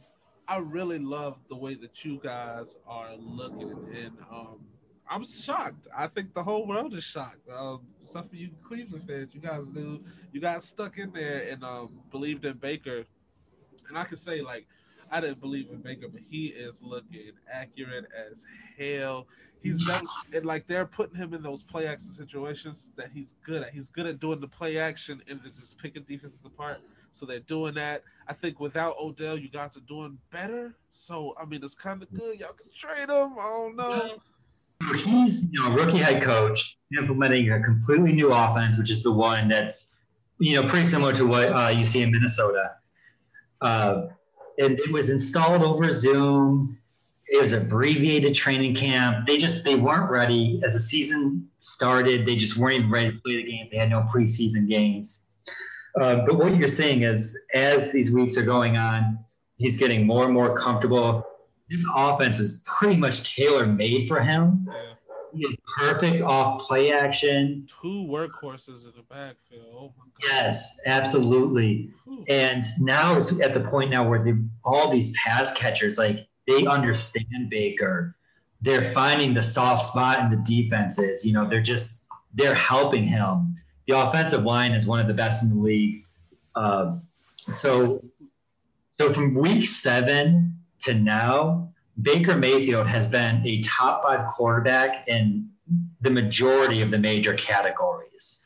[0.50, 4.60] I really love the way that you guys are looking, and um,
[5.10, 5.88] I'm shocked.
[5.96, 7.50] I think the whole world is shocked.
[7.50, 11.64] Um, except for you Cleveland fans, you guys knew you got stuck in there and
[11.64, 13.06] um believed in Baker,
[13.90, 14.68] and I can say like.
[15.12, 18.46] I didn't believe in Baker, but he is looking accurate as
[18.80, 19.28] hell.
[19.62, 20.02] He's done,
[20.34, 23.70] and like they're putting him in those play action situations that he's good at.
[23.70, 26.80] He's good at doing the play action and then just picking defenses apart.
[27.12, 28.04] So they're doing that.
[28.28, 30.74] I think without Odell, you guys are doing better.
[30.92, 32.40] So I mean, it's kind of good.
[32.40, 33.38] Y'all can trade him.
[33.40, 34.18] I don't know.
[34.96, 39.48] He's you know rookie head coach implementing a completely new offense, which is the one
[39.48, 40.00] that's
[40.40, 42.72] you know pretty similar to what uh, you see in Minnesota.
[43.62, 44.08] Uh,
[44.58, 46.78] and it was installed over Zoom.
[47.28, 49.26] It was abbreviated training camp.
[49.26, 52.26] They just they weren't ready as the season started.
[52.26, 53.72] They just weren't even ready to play the games.
[53.72, 55.28] They had no preseason games.
[56.00, 59.20] Uh, but what you're seeing is as these weeks are going on,
[59.56, 61.26] he's getting more and more comfortable.
[61.74, 64.68] This offense is pretty much tailor made for him.
[64.70, 64.94] Yeah.
[65.34, 67.68] He is perfect off play action.
[67.82, 69.66] Two workhorses in the backfield.
[69.74, 70.30] Oh my god.
[70.30, 71.90] Yes, absolutely.
[72.06, 72.24] Whew.
[72.30, 76.68] And now it's at the point now where the, all these pass catchers, like they
[76.68, 78.16] understand Baker.
[78.62, 81.26] They're finding the soft spot in the defenses.
[81.26, 82.06] You know, they're just
[82.36, 83.56] they're helping him.
[83.88, 86.06] The offensive line is one of the best in the league.
[86.56, 87.02] Um,
[87.52, 88.04] so,
[88.92, 90.53] so from week seven
[90.84, 91.70] to now,
[92.02, 95.50] Baker Mayfield has been a top five quarterback in
[96.02, 98.46] the majority of the major categories.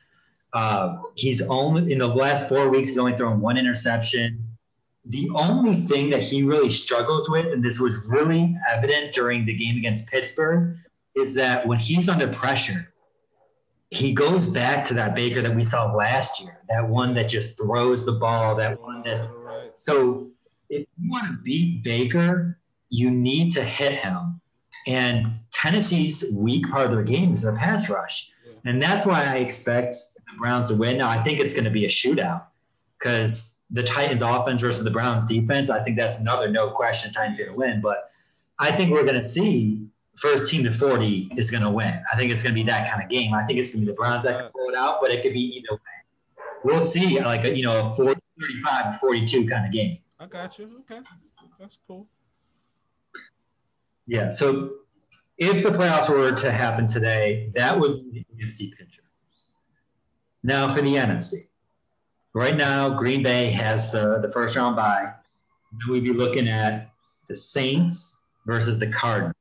[0.53, 4.43] Uh, he's only in the last four weeks, he's only thrown one interception.
[5.05, 9.53] The only thing that he really struggles with, and this was really evident during the
[9.53, 10.77] game against Pittsburgh,
[11.15, 12.93] is that when he's under pressure,
[13.89, 17.57] he goes back to that Baker that we saw last year, that one that just
[17.57, 19.27] throws the ball, that one that's
[19.75, 20.29] so
[20.69, 24.41] if you want to beat Baker, you need to hit him.
[24.85, 28.31] And Tennessee's weak part of their game is their pass rush.
[28.65, 30.97] And that's why I expect the Browns to win.
[30.97, 32.43] Now, I think it's going to be a shootout
[32.97, 37.39] because the Titans offense versus the Browns defense, I think that's another no question Titans
[37.39, 37.81] going to win.
[37.81, 38.11] But
[38.59, 42.01] I think we're going to see first team to 40 is going to win.
[42.11, 43.33] I think it's going to be that kind of game.
[43.33, 45.21] I think it's going to be the Browns that can pull it out, but it
[45.21, 45.79] could be either way.
[46.63, 49.99] We'll see like a, you know, a 40, 35 42 kind of game.
[50.19, 50.83] I got you.
[50.89, 51.01] Okay.
[51.59, 52.07] That's cool.
[54.07, 54.29] Yeah.
[54.29, 54.71] So
[55.37, 59.03] if the playoffs were to happen today, that would be the NFC picture.
[60.43, 61.49] Now for the NFC.
[62.33, 65.11] Right now, Green Bay has the, the first round bye.
[65.89, 66.91] we'd be looking at
[67.27, 69.33] the Saints versus the Cardinals.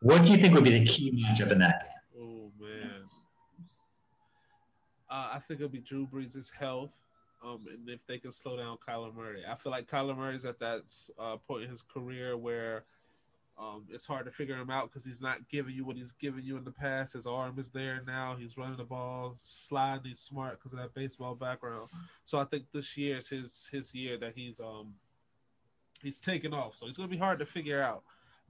[0.00, 2.22] What do you think would be the key matchup in that game?
[2.22, 3.02] Oh man,
[5.10, 6.98] uh, I think it'll be Drew Brees' health,
[7.46, 9.44] um, and if they can slow down Kyler Murray.
[9.48, 10.82] I feel like Kyler Murray's at that
[11.18, 12.84] uh, point in his career where
[13.58, 16.44] um, it's hard to figure him out because he's not giving you what he's given
[16.44, 17.14] you in the past.
[17.14, 18.36] His arm is there now.
[18.38, 20.04] He's running the ball, sliding.
[20.04, 21.88] He's smart because of that baseball background.
[22.24, 24.94] So I think this year is his his year that he's um
[26.02, 26.76] he's taking off.
[26.76, 28.02] So it's gonna be hard to figure out.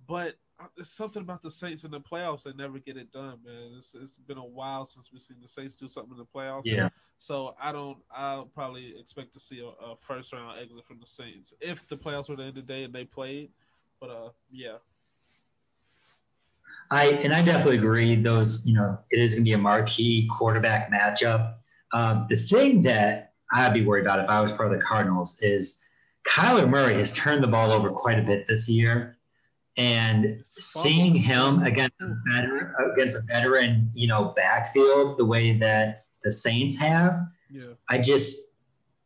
[0.09, 0.37] But
[0.77, 2.45] there's something about the Saints in the playoffs.
[2.45, 3.75] They never get it done, man.
[3.77, 6.62] It's, it's been a while since we've seen the Saints do something in the playoffs.
[6.64, 6.88] Yeah.
[7.19, 7.99] So I don't.
[8.11, 11.97] I'll probably expect to see a, a first round exit from the Saints if the
[11.97, 13.51] playoffs were the end of the day and they played.
[14.01, 14.77] But uh, yeah,
[16.90, 18.14] I and I definitely agree.
[18.14, 21.55] Those, you know, it is going to be a marquee quarterback matchup.
[21.92, 25.40] Um, the thing that I'd be worried about if I was part of the Cardinals
[25.40, 25.83] is
[26.27, 29.15] Kyler Murray has turned the ball over quite a bit this year,
[29.77, 36.05] and seeing him against a veteran, against a veteran, you know, backfield the way that
[36.25, 37.75] the Saints have, yeah.
[37.89, 38.57] I just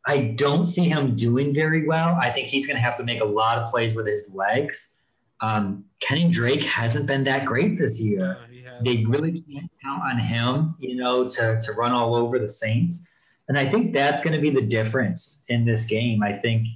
[0.05, 2.17] I don't see him doing very well.
[2.19, 4.97] I think he's going to have to make a lot of plays with his legs.
[5.41, 8.37] Um, Kenny Drake hasn't been that great this year.
[8.51, 12.49] Yeah, they really can't count on him, you know, to, to run all over the
[12.49, 13.07] Saints.
[13.47, 16.23] And I think that's going to be the difference in this game.
[16.23, 16.67] I think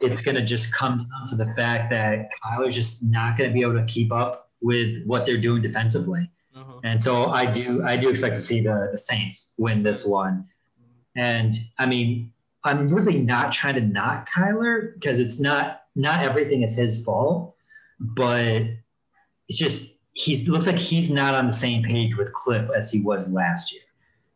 [0.00, 3.54] it's going to just come down to the fact that Kyler's just not going to
[3.54, 6.30] be able to keep up with what they're doing defensively.
[6.54, 6.80] Uh-huh.
[6.84, 10.46] And so I do I do expect to see the, the Saints win this one.
[11.16, 12.32] And I mean,
[12.64, 17.54] I'm really not trying to knock Kyler because it's not not everything is his fault
[18.00, 18.62] but
[19.48, 23.00] it's just he looks like he's not on the same page with Kliff as he
[23.00, 23.82] was last year.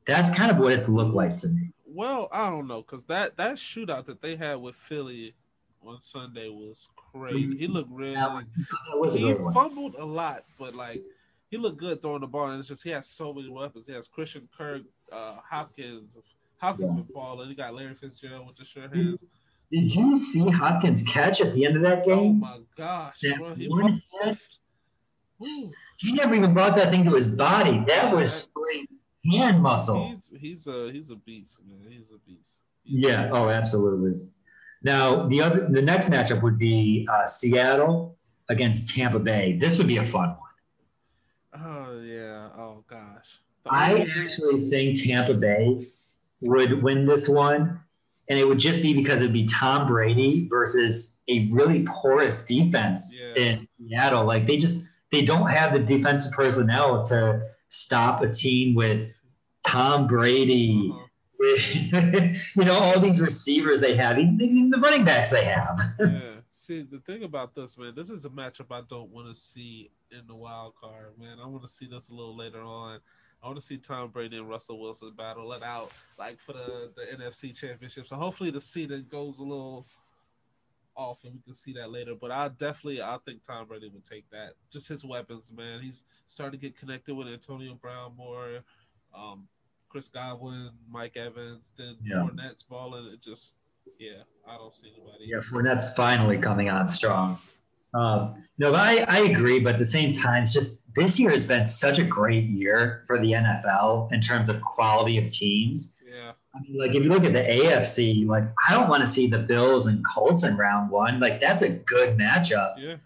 [0.07, 1.71] That's kind of what it's looked like to me.
[1.87, 5.35] Well, I don't know because that that shootout that they had with Philly
[5.86, 7.56] on Sunday was crazy.
[7.56, 8.14] He looked really.
[8.14, 11.02] That was, that he fumbled a lot, but like
[11.50, 12.50] he looked good throwing the ball.
[12.50, 13.86] And it's just he has so many weapons.
[13.86, 16.16] He has Christian Kirk, uh, Hopkins.
[16.58, 16.96] Hopkins yeah.
[16.96, 17.48] been balling.
[17.48, 19.24] He got Larry Fitzgerald with the sure hands.
[19.70, 22.18] Did you see Hopkins catch at the end of that game?
[22.18, 24.02] Oh my gosh, bro, he, one
[25.98, 27.84] he never even brought that thing to his body.
[27.86, 28.88] That was straight
[29.30, 30.08] hand muscle.
[30.10, 31.90] He's he's a he's a beast, man.
[31.90, 32.58] He's a beast.
[32.82, 33.20] He's yeah.
[33.20, 33.34] A beast.
[33.34, 34.28] Oh, absolutely.
[34.82, 38.16] Now the other the next matchup would be uh, Seattle
[38.48, 39.54] against Tampa Bay.
[39.54, 41.62] This would be a fun one.
[41.62, 42.48] Oh yeah.
[42.56, 43.38] Oh gosh.
[43.70, 45.86] I actually think Tampa Bay
[46.40, 47.80] would win this one
[48.28, 53.18] and it would just be because it'd be Tom Brady versus a really porous defense
[53.18, 53.42] yeah.
[53.42, 54.24] in Seattle.
[54.24, 59.20] Like they just they don't have the defensive personnel to stop a team with
[59.66, 60.90] Tom Brady.
[60.92, 61.04] Uh-huh.
[61.40, 65.81] you know all these receivers they have, even the running backs they have.
[66.01, 66.20] yeah.
[66.53, 69.90] See the thing about this, man, this is a matchup I don't want to see
[70.11, 71.38] in the wild card, man.
[71.42, 72.98] I want to see this a little later on.
[73.42, 76.90] I want to see Tom Brady and Russell Wilson battle it out, like for the,
[76.96, 78.07] the NFC Championship.
[78.09, 79.87] So hopefully the seeding goes a little
[80.96, 82.14] off, and we can see that later.
[82.20, 84.55] But I definitely, I think Tom Brady would take that.
[84.70, 85.81] Just his weapons, man.
[85.81, 88.61] He's starting to get connected with Antonio Brown more,
[89.14, 89.46] um,
[89.88, 92.16] Chris Godwin, Mike Evans, then yeah.
[92.16, 93.07] Fournette's balling.
[93.07, 93.55] It just,
[93.98, 95.24] yeah, I don't see anybody.
[95.27, 97.38] Yeah, Fournette's finally coming on strong.
[97.94, 101.46] Um, no, I, I agree, but at the same time, it's just this year has
[101.46, 105.96] been such a great year for the NFL in terms of quality of teams.
[106.07, 106.33] Yeah.
[106.55, 109.27] I mean, like if you look at the AFC, like I don't want to see
[109.27, 111.18] the Bills and Colts in round one.
[111.18, 112.74] Like that's a good matchup.
[112.79, 112.96] Yeah.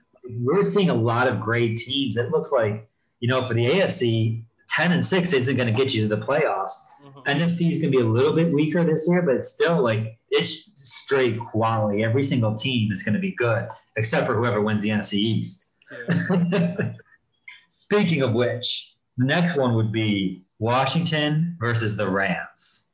[0.41, 2.17] We're seeing a lot of great teams.
[2.17, 2.89] It looks like,
[3.21, 6.25] you know, for the AFC, 10 and 6 isn't going to get you to the
[6.25, 6.75] playoffs.
[7.05, 7.23] Uh-huh.
[7.27, 10.19] NFC is going to be a little bit weaker this year, but it's still like
[10.31, 12.03] it's straight quality.
[12.03, 15.75] Every single team is going to be good, except for whoever wins the NFC East.
[16.09, 16.93] Yeah.
[17.69, 22.91] Speaking of which, the next one would be Washington versus the Rams.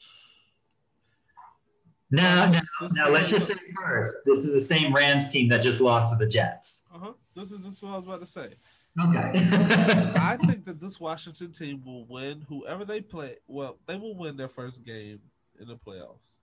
[2.10, 2.60] Now, now,
[2.92, 6.24] now let's just say first, this is the same Rams team that just lost to
[6.24, 6.88] the Jets.
[6.92, 7.12] Uh huh.
[7.36, 8.48] This is this is what I was about to say.
[9.00, 9.32] Okay.
[9.36, 13.36] I think that this Washington team will win whoever they play.
[13.46, 15.20] Well, they will win their first game
[15.60, 16.36] in the playoffs.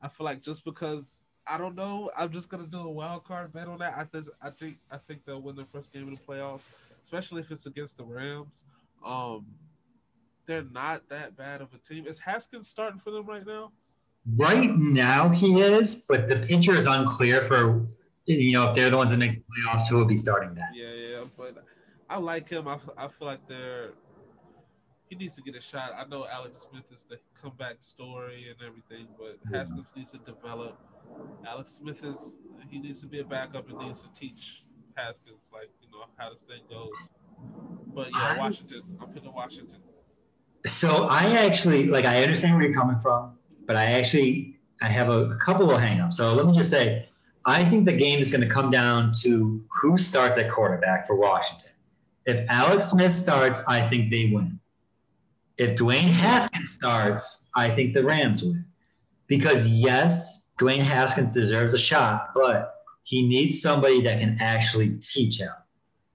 [0.00, 3.52] I feel like just because I don't know, I'm just gonna do a wild card
[3.52, 3.94] bet on that.
[3.96, 6.62] I think I think I think they'll win their first game in the playoffs
[7.02, 8.64] especially if it's against the Rams.
[9.04, 9.46] Um,
[10.46, 12.06] they're not that bad of a team.
[12.06, 13.72] Is Haskins starting for them right now?
[14.36, 17.86] Right now, he is, but the picture is unclear for
[18.26, 20.70] you know if they're the ones that make the playoffs who will be starting that.
[20.74, 21.64] Yeah, yeah, but
[22.10, 22.66] I like him.
[22.66, 23.92] I, I feel like they're
[25.08, 25.92] he needs to get a shot.
[25.96, 30.78] I know Alex Smith is the comeback story and everything, but Haskins needs to develop.
[31.46, 32.36] Alex Smith is
[32.68, 34.64] he needs to be a backup and needs to teach
[34.96, 37.08] Haskins like you know how this thing goes.
[37.94, 38.82] But yeah, Washington.
[39.00, 39.78] I'm picking Washington.
[40.66, 45.10] So I actually like I understand where you're coming from, but I actually I have
[45.10, 46.14] a, a couple of hangups.
[46.14, 47.08] So let me just say,
[47.46, 51.16] I think the game is going to come down to who starts at quarterback for
[51.16, 51.70] Washington.
[52.26, 54.60] If Alex Smith starts, I think they win.
[55.56, 58.64] If Dwayne Haskins starts, I think the Rams win.
[59.26, 65.40] Because yes, Dwayne Haskins deserves a shot, but he needs somebody that can actually teach
[65.40, 65.50] him.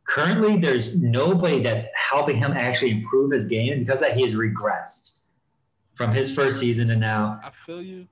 [0.07, 4.35] Currently, there's nobody that's helping him actually improve his game and because that he has
[4.35, 5.19] regressed
[5.93, 7.39] from his first season to now.
[7.43, 8.07] I feel you.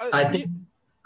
[0.00, 0.48] I, I think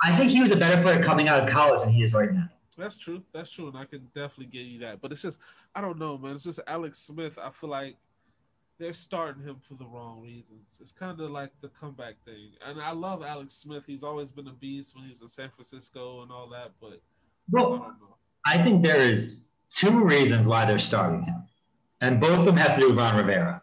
[0.02, 2.32] I think he was a better player coming out of college than he is right
[2.32, 2.48] now.
[2.76, 3.22] That's true.
[3.32, 5.00] That's true, and I can definitely give you that.
[5.00, 5.38] But it's just
[5.74, 6.34] I don't know, man.
[6.34, 7.38] It's just Alex Smith.
[7.42, 7.96] I feel like
[8.78, 10.78] they're starting him for the wrong reasons.
[10.80, 12.50] It's kind of like the comeback thing.
[12.66, 13.84] And I love Alex Smith.
[13.86, 16.72] He's always been a beast when he was in San Francisco and all that.
[16.80, 17.00] But
[17.50, 17.96] well,
[18.44, 21.44] I, I think there is two reasons why they're starting him,
[22.00, 23.62] and both of them have to do with Ron Rivera.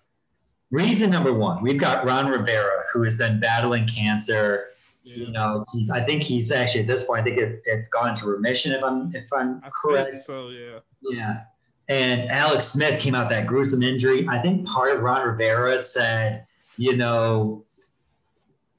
[0.72, 4.70] Reason number one, we've got Ron Rivera who has been battling cancer.
[5.04, 5.16] Yeah.
[5.18, 5.90] You know, he's.
[5.90, 7.22] I think he's actually at this point.
[7.22, 8.72] I think it, it's gone into remission.
[8.72, 10.16] If I'm if I'm I correct.
[10.18, 10.80] so yeah.
[11.02, 11.42] Yeah,
[11.90, 14.26] and Alex Smith came out that gruesome injury.
[14.30, 16.46] I think part of Ron Rivera said,
[16.78, 17.66] you know,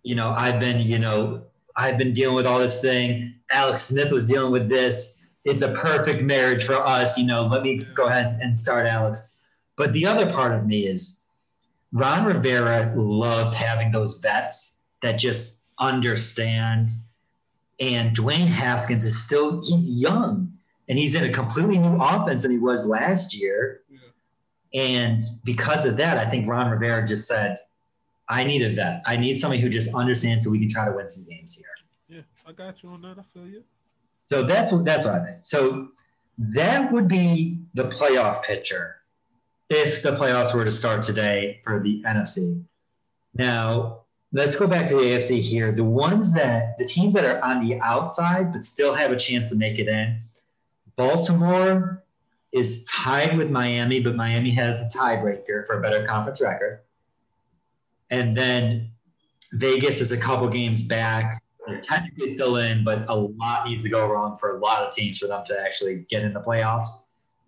[0.03, 1.43] you know, I've been, you know,
[1.77, 3.35] I've been dealing with all this thing.
[3.51, 5.23] Alex Smith was dealing with this.
[5.45, 7.19] It's a perfect marriage for us.
[7.19, 9.29] You know, let me go ahead and start Alex.
[9.77, 11.21] But the other part of me is
[11.93, 16.91] Ron Rivera loves having those vets that just understand.
[17.81, 20.53] And Dwayne Haskins is still, he's young
[20.89, 23.83] and he's in a completely new offense than he was last year.
[23.91, 24.81] Yeah.
[24.81, 27.59] And because of that, I think Ron Rivera just said,
[28.29, 29.03] I need a vet.
[29.07, 31.67] I need somebody who just understands so we can try to win some games here.
[32.09, 33.19] Yeah, I got you on that.
[33.19, 33.65] I feel you.
[34.27, 35.39] So that's what that's what I think.
[35.45, 35.89] So
[36.39, 38.97] that would be the playoff picture
[39.69, 42.63] if the playoffs were to start today for the NFC.
[43.35, 44.04] Now,
[44.35, 45.73] let's go back to the AFC here.
[45.73, 49.49] The ones that the teams that are on the outside but still have a chance
[49.51, 50.21] to make it in
[50.97, 52.03] Baltimore
[52.53, 56.81] is tied with Miami, but Miami has a tiebreaker for a better conference record.
[58.11, 58.91] And then
[59.53, 61.41] Vegas is a couple games back.
[61.67, 64.93] They're technically still in, but a lot needs to go wrong for a lot of
[64.93, 66.89] teams for them to actually get in the playoffs.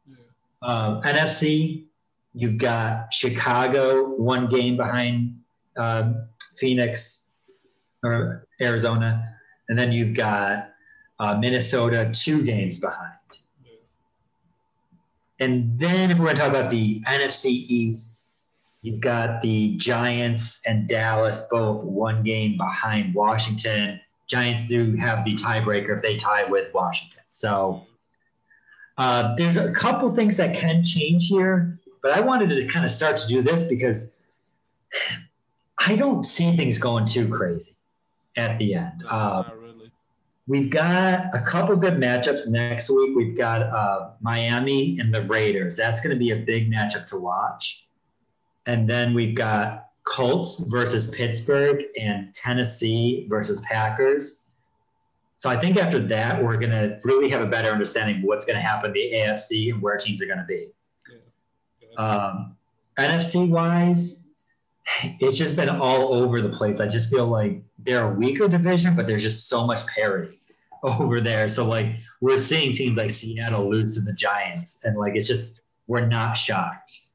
[0.09, 0.17] Yeah.
[0.63, 1.85] Um, NFC,
[2.33, 5.39] you've got Chicago one game behind
[5.77, 6.29] um,
[6.59, 7.31] Phoenix
[8.03, 9.37] or Arizona,
[9.69, 10.71] and then you've got
[11.19, 13.13] uh, Minnesota two games behind.
[15.39, 18.23] And then if we're going to talk about the NFC East,
[18.83, 24.01] you've got the Giants and Dallas both one game behind Washington.
[24.29, 27.23] Giants do have the tiebreaker if they tie with Washington.
[27.31, 27.87] So
[28.97, 32.91] uh, there's a couple things that can change here, but I wanted to kind of
[32.91, 34.17] start to do this because
[35.87, 37.75] I don't see things going too crazy
[38.37, 39.05] at the end.
[39.09, 39.45] Uh,
[40.49, 43.17] We've got a couple good matchups next week.
[43.17, 45.77] We've got uh, Miami and the Raiders.
[45.77, 47.89] That's going to be a big matchup to watch.
[48.67, 54.45] And then we've got Colts versus Pittsburgh and Tennessee versus Packers.
[55.39, 58.45] So I think after that, we're going to really have a better understanding of what's
[58.45, 60.71] going to happen the AFC and where teams are going to be.
[61.99, 62.57] Um,
[62.99, 64.26] NFC wise,
[65.03, 66.81] it's just been all over the place.
[66.81, 70.41] I just feel like they're a weaker division, but there's just so much parity
[70.83, 71.49] over there.
[71.49, 75.63] So like we're seeing teams like Seattle lose to the Giants, and like it's just
[75.87, 77.09] we're not shocked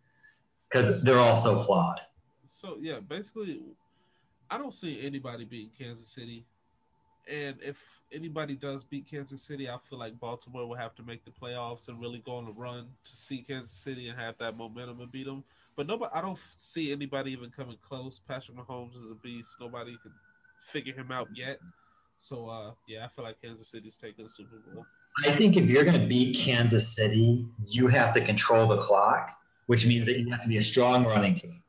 [0.69, 2.01] because they're all so flawed.
[2.51, 3.61] So yeah, basically,
[4.49, 6.45] I don't see anybody beating Kansas City,
[7.27, 7.77] and if
[8.11, 11.87] anybody does beat Kansas City, I feel like Baltimore will have to make the playoffs
[11.87, 15.11] and really go on a run to see Kansas City and have that momentum and
[15.11, 15.43] beat them.
[15.81, 18.21] But nobody, I don't see anybody even coming close.
[18.27, 19.55] Patrick Mahomes is a beast.
[19.59, 20.11] Nobody can
[20.61, 21.57] figure him out yet.
[22.19, 24.85] So uh, yeah, I feel like Kansas City's taking the Super Bowl.
[25.25, 29.31] I think if you're going to beat Kansas City, you have to control the clock,
[29.65, 31.63] which means that you have to be a strong running team.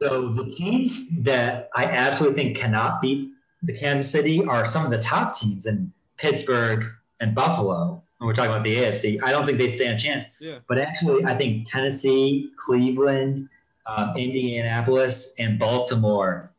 [0.00, 3.28] So the teams that I absolutely think cannot beat
[3.62, 6.86] the Kansas City are some of the top teams in Pittsburgh
[7.20, 8.02] and Buffalo.
[8.24, 9.22] And we're talking about the AFC.
[9.22, 10.24] I don't think they stand a chance.
[10.40, 10.58] Yeah.
[10.66, 13.48] But actually, I think Tennessee, Cleveland,
[13.86, 16.54] um, Indianapolis, and Baltimore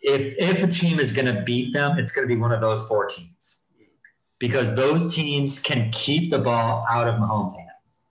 [0.00, 2.60] if if a team is going to beat them, it's going to be one of
[2.60, 3.66] those four teams
[4.38, 8.02] because those teams can keep the ball out of Mahomes' hands.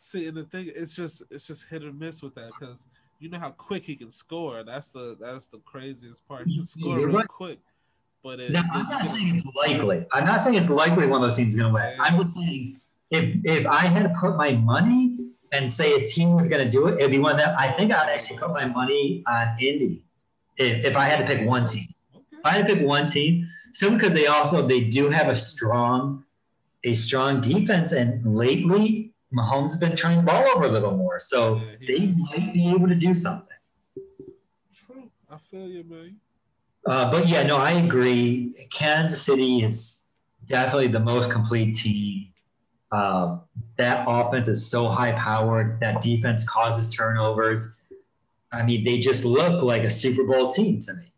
[0.00, 2.86] See, and the thing it's just it's just hit or miss with that because
[3.18, 4.62] you know how quick he can score.
[4.64, 6.46] That's the that's the craziest part.
[6.46, 7.28] He can score real right.
[7.28, 7.58] quick.
[8.26, 10.04] But it, now, I'm not saying it's likely.
[10.12, 11.96] I'm not saying it's likely one of those teams is going to win.
[12.00, 12.80] I'm just saying
[13.12, 15.16] if if I had to put my money
[15.52, 17.92] and say a team was going to do it, it'd be one that I think
[17.92, 20.02] I'd actually put my money on Indy
[20.56, 21.86] if, if I had to pick one team.
[22.32, 25.36] If I had to pick one team, simply because they also they do have a
[25.36, 26.24] strong
[26.82, 31.20] a strong defense, and lately Mahomes has been turning the ball over a little more,
[31.20, 33.56] so yeah, they might be able to do something.
[34.74, 36.16] True, I feel you, man.
[36.86, 38.54] Uh, but yeah, no, I agree.
[38.72, 40.08] Kansas City is
[40.46, 42.28] definitely the most complete team.
[42.92, 43.38] Uh,
[43.76, 45.80] that offense is so high powered.
[45.80, 47.76] That defense causes turnovers.
[48.52, 51.12] I mean, they just look like a Super Bowl team to me.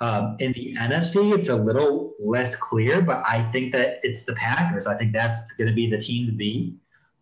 [0.00, 4.34] Um, in the NFC, it's a little less clear, but I think that it's the
[4.34, 4.86] Packers.
[4.86, 6.74] I think that's going to be the team to beat.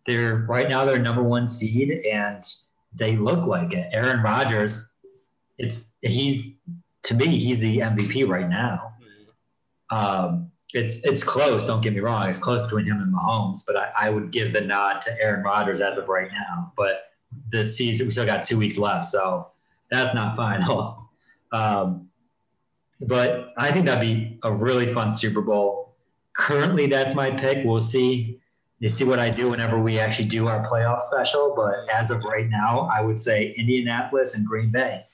[0.05, 2.43] They're right now they're number one seed, and
[2.93, 3.89] they look like it.
[3.91, 4.93] Aaron Rodgers,
[5.59, 6.55] it's he's
[7.03, 8.93] to me he's the MVP right now.
[9.89, 11.65] Um, it's it's close.
[11.65, 12.29] Don't get me wrong.
[12.29, 15.43] It's close between him and Mahomes, but I, I would give the nod to Aaron
[15.43, 16.71] Rodgers as of right now.
[16.77, 17.11] But
[17.49, 19.47] the season we still got two weeks left, so
[19.89, 20.97] that's not final.
[21.53, 22.07] Um,
[23.01, 25.95] but I think that'd be a really fun Super Bowl.
[26.33, 27.65] Currently, that's my pick.
[27.65, 28.39] We'll see.
[28.79, 31.53] You see what I do whenever we actually do our playoff special.
[31.53, 35.05] But as of right now, I would say Indianapolis and Green Bay.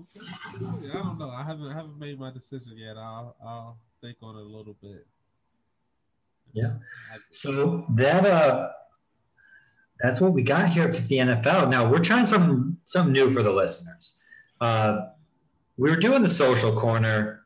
[0.00, 0.26] Okay.
[0.90, 1.30] I don't know.
[1.30, 2.96] I haven't I haven't made my decision yet.
[2.96, 5.06] I'll I'll think on it a little bit.
[6.52, 6.74] Yeah.
[7.30, 8.70] So that uh
[10.00, 11.70] that's what we got here for the NFL.
[11.70, 14.22] Now we're trying something something new for the listeners.
[14.60, 15.08] Uh,
[15.76, 17.44] we were doing the social corner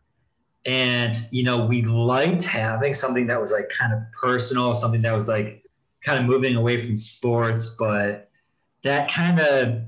[0.66, 5.14] and you know we liked having something that was like kind of personal something that
[5.14, 5.64] was like
[6.05, 8.30] kind of moving away from sports but
[8.82, 9.82] that kind of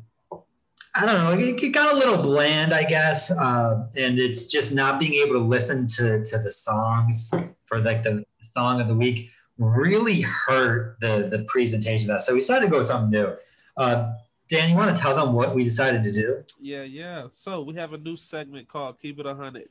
[0.94, 4.98] i don't know it, got a little bland i guess uh, and it's just not
[4.98, 7.32] being able to listen to to the songs
[7.64, 12.32] for like the song of the week really hurt the the presentation of that so
[12.32, 13.34] we decided to go with something new
[13.76, 14.12] uh,
[14.50, 16.42] Dan, you want to tell them what we decided to do?
[16.60, 17.28] Yeah, yeah.
[17.30, 19.68] So we have a new segment called Keep It a Hundred.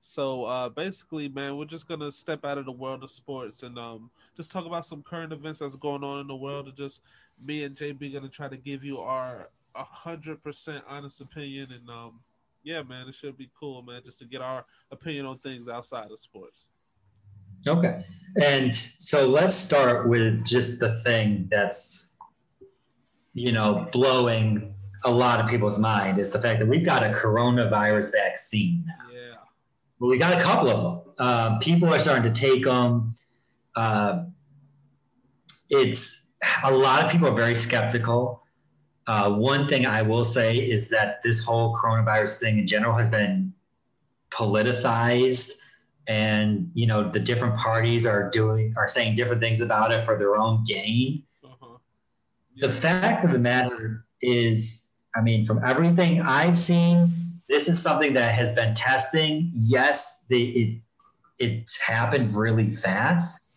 [0.00, 3.76] So uh, basically, man, we're just gonna step out of the world of sports and
[3.76, 6.68] um, just talk about some current events that's going on in the world.
[6.68, 7.02] And just
[7.44, 11.72] me and JB gonna try to give you our hundred percent honest opinion.
[11.72, 12.20] And um,
[12.62, 16.10] yeah, man, it should be cool, man, just to get our opinion on things outside
[16.10, 16.68] of sports.
[17.66, 18.02] Okay,
[18.42, 22.10] and so let's start with just the thing that's
[23.34, 24.72] you know, blowing
[25.04, 29.12] a lot of people's mind is the fact that we've got a coronavirus vaccine now.
[29.12, 29.34] Yeah.
[29.98, 31.14] Well, we got a couple of them.
[31.18, 33.14] Uh, people are starting to take them.
[33.76, 34.24] Uh,
[35.68, 38.43] it's a lot of people are very skeptical.
[39.06, 43.10] Uh, one thing I will say is that this whole coronavirus thing in general has
[43.10, 43.52] been
[44.30, 45.52] politicized,
[46.06, 50.18] and you know the different parties are doing are saying different things about it for
[50.18, 51.22] their own gain
[52.56, 58.14] the fact of the matter is, I mean, from everything I've seen, this is something
[58.14, 59.52] that has been testing.
[59.54, 60.80] Yes, the, it
[61.38, 63.50] it's happened really fast,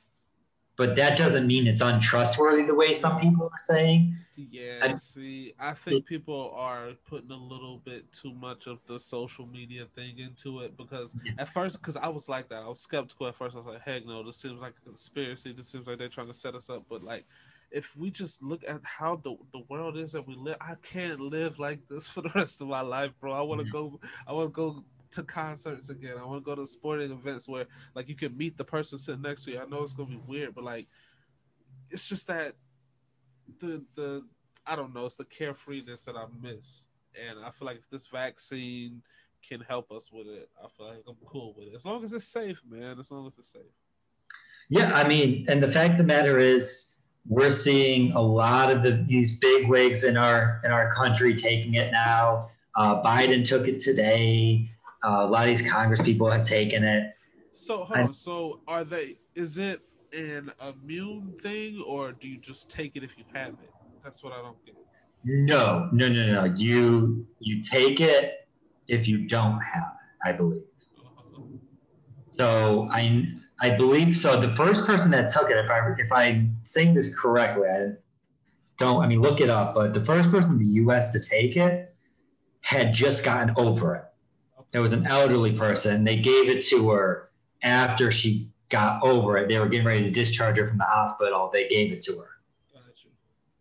[0.78, 4.18] but that doesn't mean it's untrustworthy the way some people are saying.
[4.40, 9.00] Yeah, I, see, I think people are putting a little bit too much of the
[9.00, 12.80] social media thing into it because at first, because I was like that, I was
[12.80, 13.56] skeptical at first.
[13.56, 15.54] I was like, heck no, this seems like a conspiracy.
[15.54, 16.84] This seems like they're trying to set us up.
[16.88, 17.26] But like,
[17.72, 21.20] if we just look at how the, the world is that we live, I can't
[21.20, 23.34] live like this for the rest of my life, bro.
[23.34, 24.00] I want to go.
[24.28, 26.16] I want to go to concerts again.
[26.20, 27.66] I want to go to sporting events where
[27.96, 29.62] like you can meet the person sitting next to you.
[29.62, 30.86] I know it's gonna be weird, but like
[31.90, 32.54] it's just that
[33.60, 34.26] the the
[34.66, 35.06] I don't know.
[35.06, 39.02] It's the carefreeness that I miss, and I feel like if this vaccine
[39.48, 41.76] can help us with it, I feel like I'm cool with it.
[41.76, 43.00] As long as it's safe, man.
[43.00, 43.62] As long as it's safe.
[44.70, 48.84] Yeah, I mean, and the fact of the matter is we're seeing a lot of
[48.84, 52.50] the, these big wigs in our in our country taking it now.
[52.76, 54.70] Uh, Biden took it today.
[55.04, 57.14] Uh, a lot of these Congress people have taken it.
[57.54, 58.14] So hold on.
[58.14, 59.18] So are they?
[59.36, 59.82] Is it
[60.14, 63.72] an immune thing, or do you just take it if you have it?
[64.04, 64.76] That's what I don't get.
[65.24, 66.54] No, no, no, no.
[66.56, 68.48] You you take it
[68.88, 70.30] if you don't have it.
[70.30, 70.62] I believe.
[72.32, 73.28] So I
[73.60, 74.40] I believe so.
[74.40, 77.88] The first person that took it, if I if I'm saying this correctly, I
[78.78, 79.04] don't.
[79.04, 79.76] I mean, look it up.
[79.76, 81.12] But the first person in the U.S.
[81.12, 81.96] to take it
[82.62, 84.04] had just gotten over it.
[84.74, 86.04] It was an elderly person.
[86.04, 87.30] They gave it to her
[87.64, 89.48] after she got over it.
[89.48, 91.50] They were getting ready to discharge her from the hospital.
[91.52, 92.30] They gave it to her.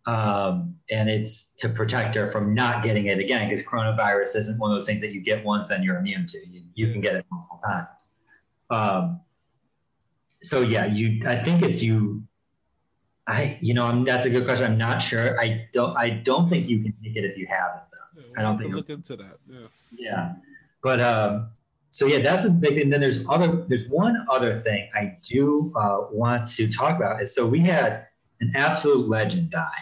[0.07, 4.71] Um, and it's to protect her from not getting it again because coronavirus isn't one
[4.71, 6.47] of those things that you get once and you're immune to.
[6.47, 8.15] You, you can get it multiple times.
[8.69, 9.19] Um,
[10.41, 11.27] so yeah, you.
[11.27, 12.23] I think it's you.
[13.27, 14.65] I you know I'm, that's a good question.
[14.71, 15.37] I'm not sure.
[15.39, 15.97] I don't.
[15.97, 18.21] I don't think you can take it if you have it though.
[18.21, 19.39] Yeah, I don't we'll think look into that.
[19.49, 19.67] Yeah.
[19.97, 20.33] yeah,
[20.81, 21.49] but um,
[21.97, 22.91] so yeah, that's a big thing.
[22.91, 23.65] Then there's other.
[23.67, 28.05] There's one other thing I do uh, want to talk about is so we had
[28.39, 29.81] an absolute legend die,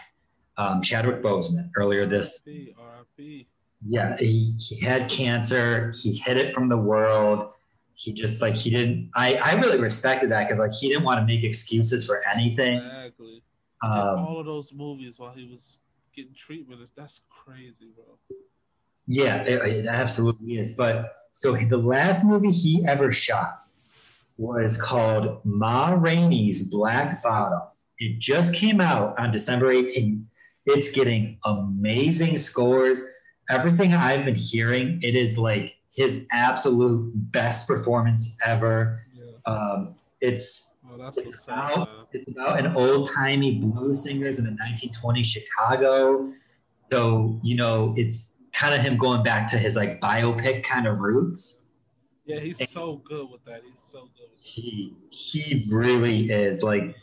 [0.56, 2.42] um, Chadwick Boseman earlier this.
[2.46, 2.74] RIP,
[3.20, 3.48] RIP.
[3.86, 5.92] Yeah, he, he had cancer.
[6.02, 7.50] He hid it from the world.
[7.96, 9.12] He just like he didn't.
[9.14, 12.78] I I really respected that because like he didn't want to make excuses for anything.
[12.78, 13.44] Exactly.
[13.84, 15.82] Um, all of those movies while he was
[16.16, 16.80] getting treatment.
[16.96, 18.38] That's crazy, bro.
[19.06, 20.72] Yeah, it, it absolutely is.
[20.72, 23.66] But so the last movie he ever shot
[24.38, 27.60] was called Ma Rainey's Black Bottom.
[28.00, 30.24] It just came out on December 18th.
[30.66, 33.04] It's getting amazing scores.
[33.50, 39.06] Everything I've been hearing, it is like his absolute best performance ever.
[39.14, 39.54] Yeah.
[39.54, 44.52] Um, it's Oh, that's It's about- it's about an old timey blues singers in the
[44.52, 46.32] 1920s Chicago.
[46.90, 51.00] So, you know, it's kind of him going back to his like biopic kind of
[51.00, 51.64] roots.
[52.26, 53.62] Yeah, he's so good with that.
[53.70, 54.30] He's so good.
[54.32, 54.42] With that.
[54.42, 56.96] He he really is like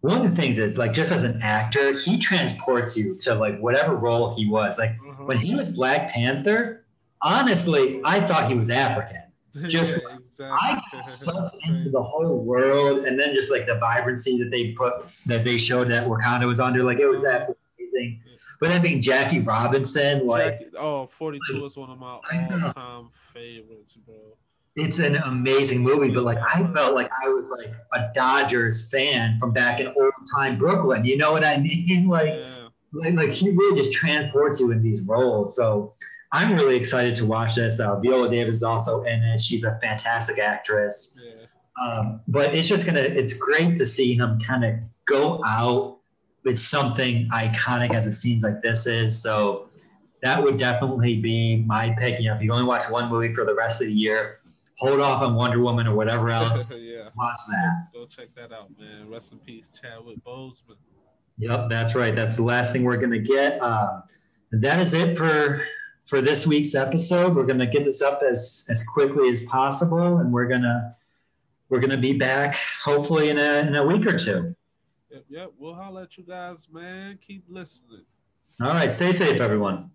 [0.00, 3.58] one of the things is like just as an actor, he transports you to like
[3.58, 4.78] whatever role he was.
[4.78, 5.24] Like Uh-huh.
[5.24, 6.86] when he was Black Panther,
[7.20, 9.22] honestly, I thought he was African.
[9.68, 10.58] just- yeah, exactly.
[10.62, 14.72] I got sucked into the whole world, and then just like the vibrancy that they
[14.72, 14.92] put
[15.26, 18.22] that they showed that Wakanda was under, like it was absolutely amazing.
[18.60, 23.96] But I being Jackie Robinson, like Jackie, oh, 42 is one of my all-time favorites,
[24.06, 24.14] bro.
[24.76, 26.10] it's an amazing movie.
[26.12, 30.12] But like I felt like I was like a Dodgers fan from back in old
[30.36, 31.04] time Brooklyn.
[31.04, 32.08] You know what I mean?
[32.08, 32.68] Like Yeah.
[32.92, 35.56] like, like he really just transports you in these roles.
[35.56, 35.94] So
[36.32, 37.80] I'm really excited to watch this.
[37.80, 39.40] Uh, Viola Davis is also in it.
[39.40, 41.18] She's a fantastic actress.
[41.20, 41.46] Yeah.
[41.82, 44.74] Um, but it's just gonna it's great to see him kind of
[45.06, 45.99] go out
[46.44, 49.20] with something iconic as it seems like this is.
[49.20, 49.68] So
[50.22, 52.20] that would definitely be my pick.
[52.20, 54.40] You know, if you only watch one movie for the rest of the year,
[54.78, 56.76] hold off on Wonder Woman or whatever else.
[56.76, 57.08] yeah.
[57.16, 57.88] watch that.
[57.92, 59.08] Go check that out, man.
[59.08, 60.76] Rest in peace, Chadwick Boseman.
[61.38, 62.14] Yep, that's right.
[62.14, 63.62] That's the last thing we're gonna get.
[63.62, 64.02] Um,
[64.52, 65.62] that is it for
[66.04, 67.34] for this week's episode.
[67.34, 70.94] We're gonna get this up as as quickly as possible, and we're gonna
[71.70, 74.54] we're gonna be back hopefully in a in a week or two.
[75.10, 75.52] Yep, yep.
[75.58, 77.18] We'll holler at you guys, man.
[77.26, 78.04] Keep listening.
[78.60, 79.90] All right, stay safe, everyone.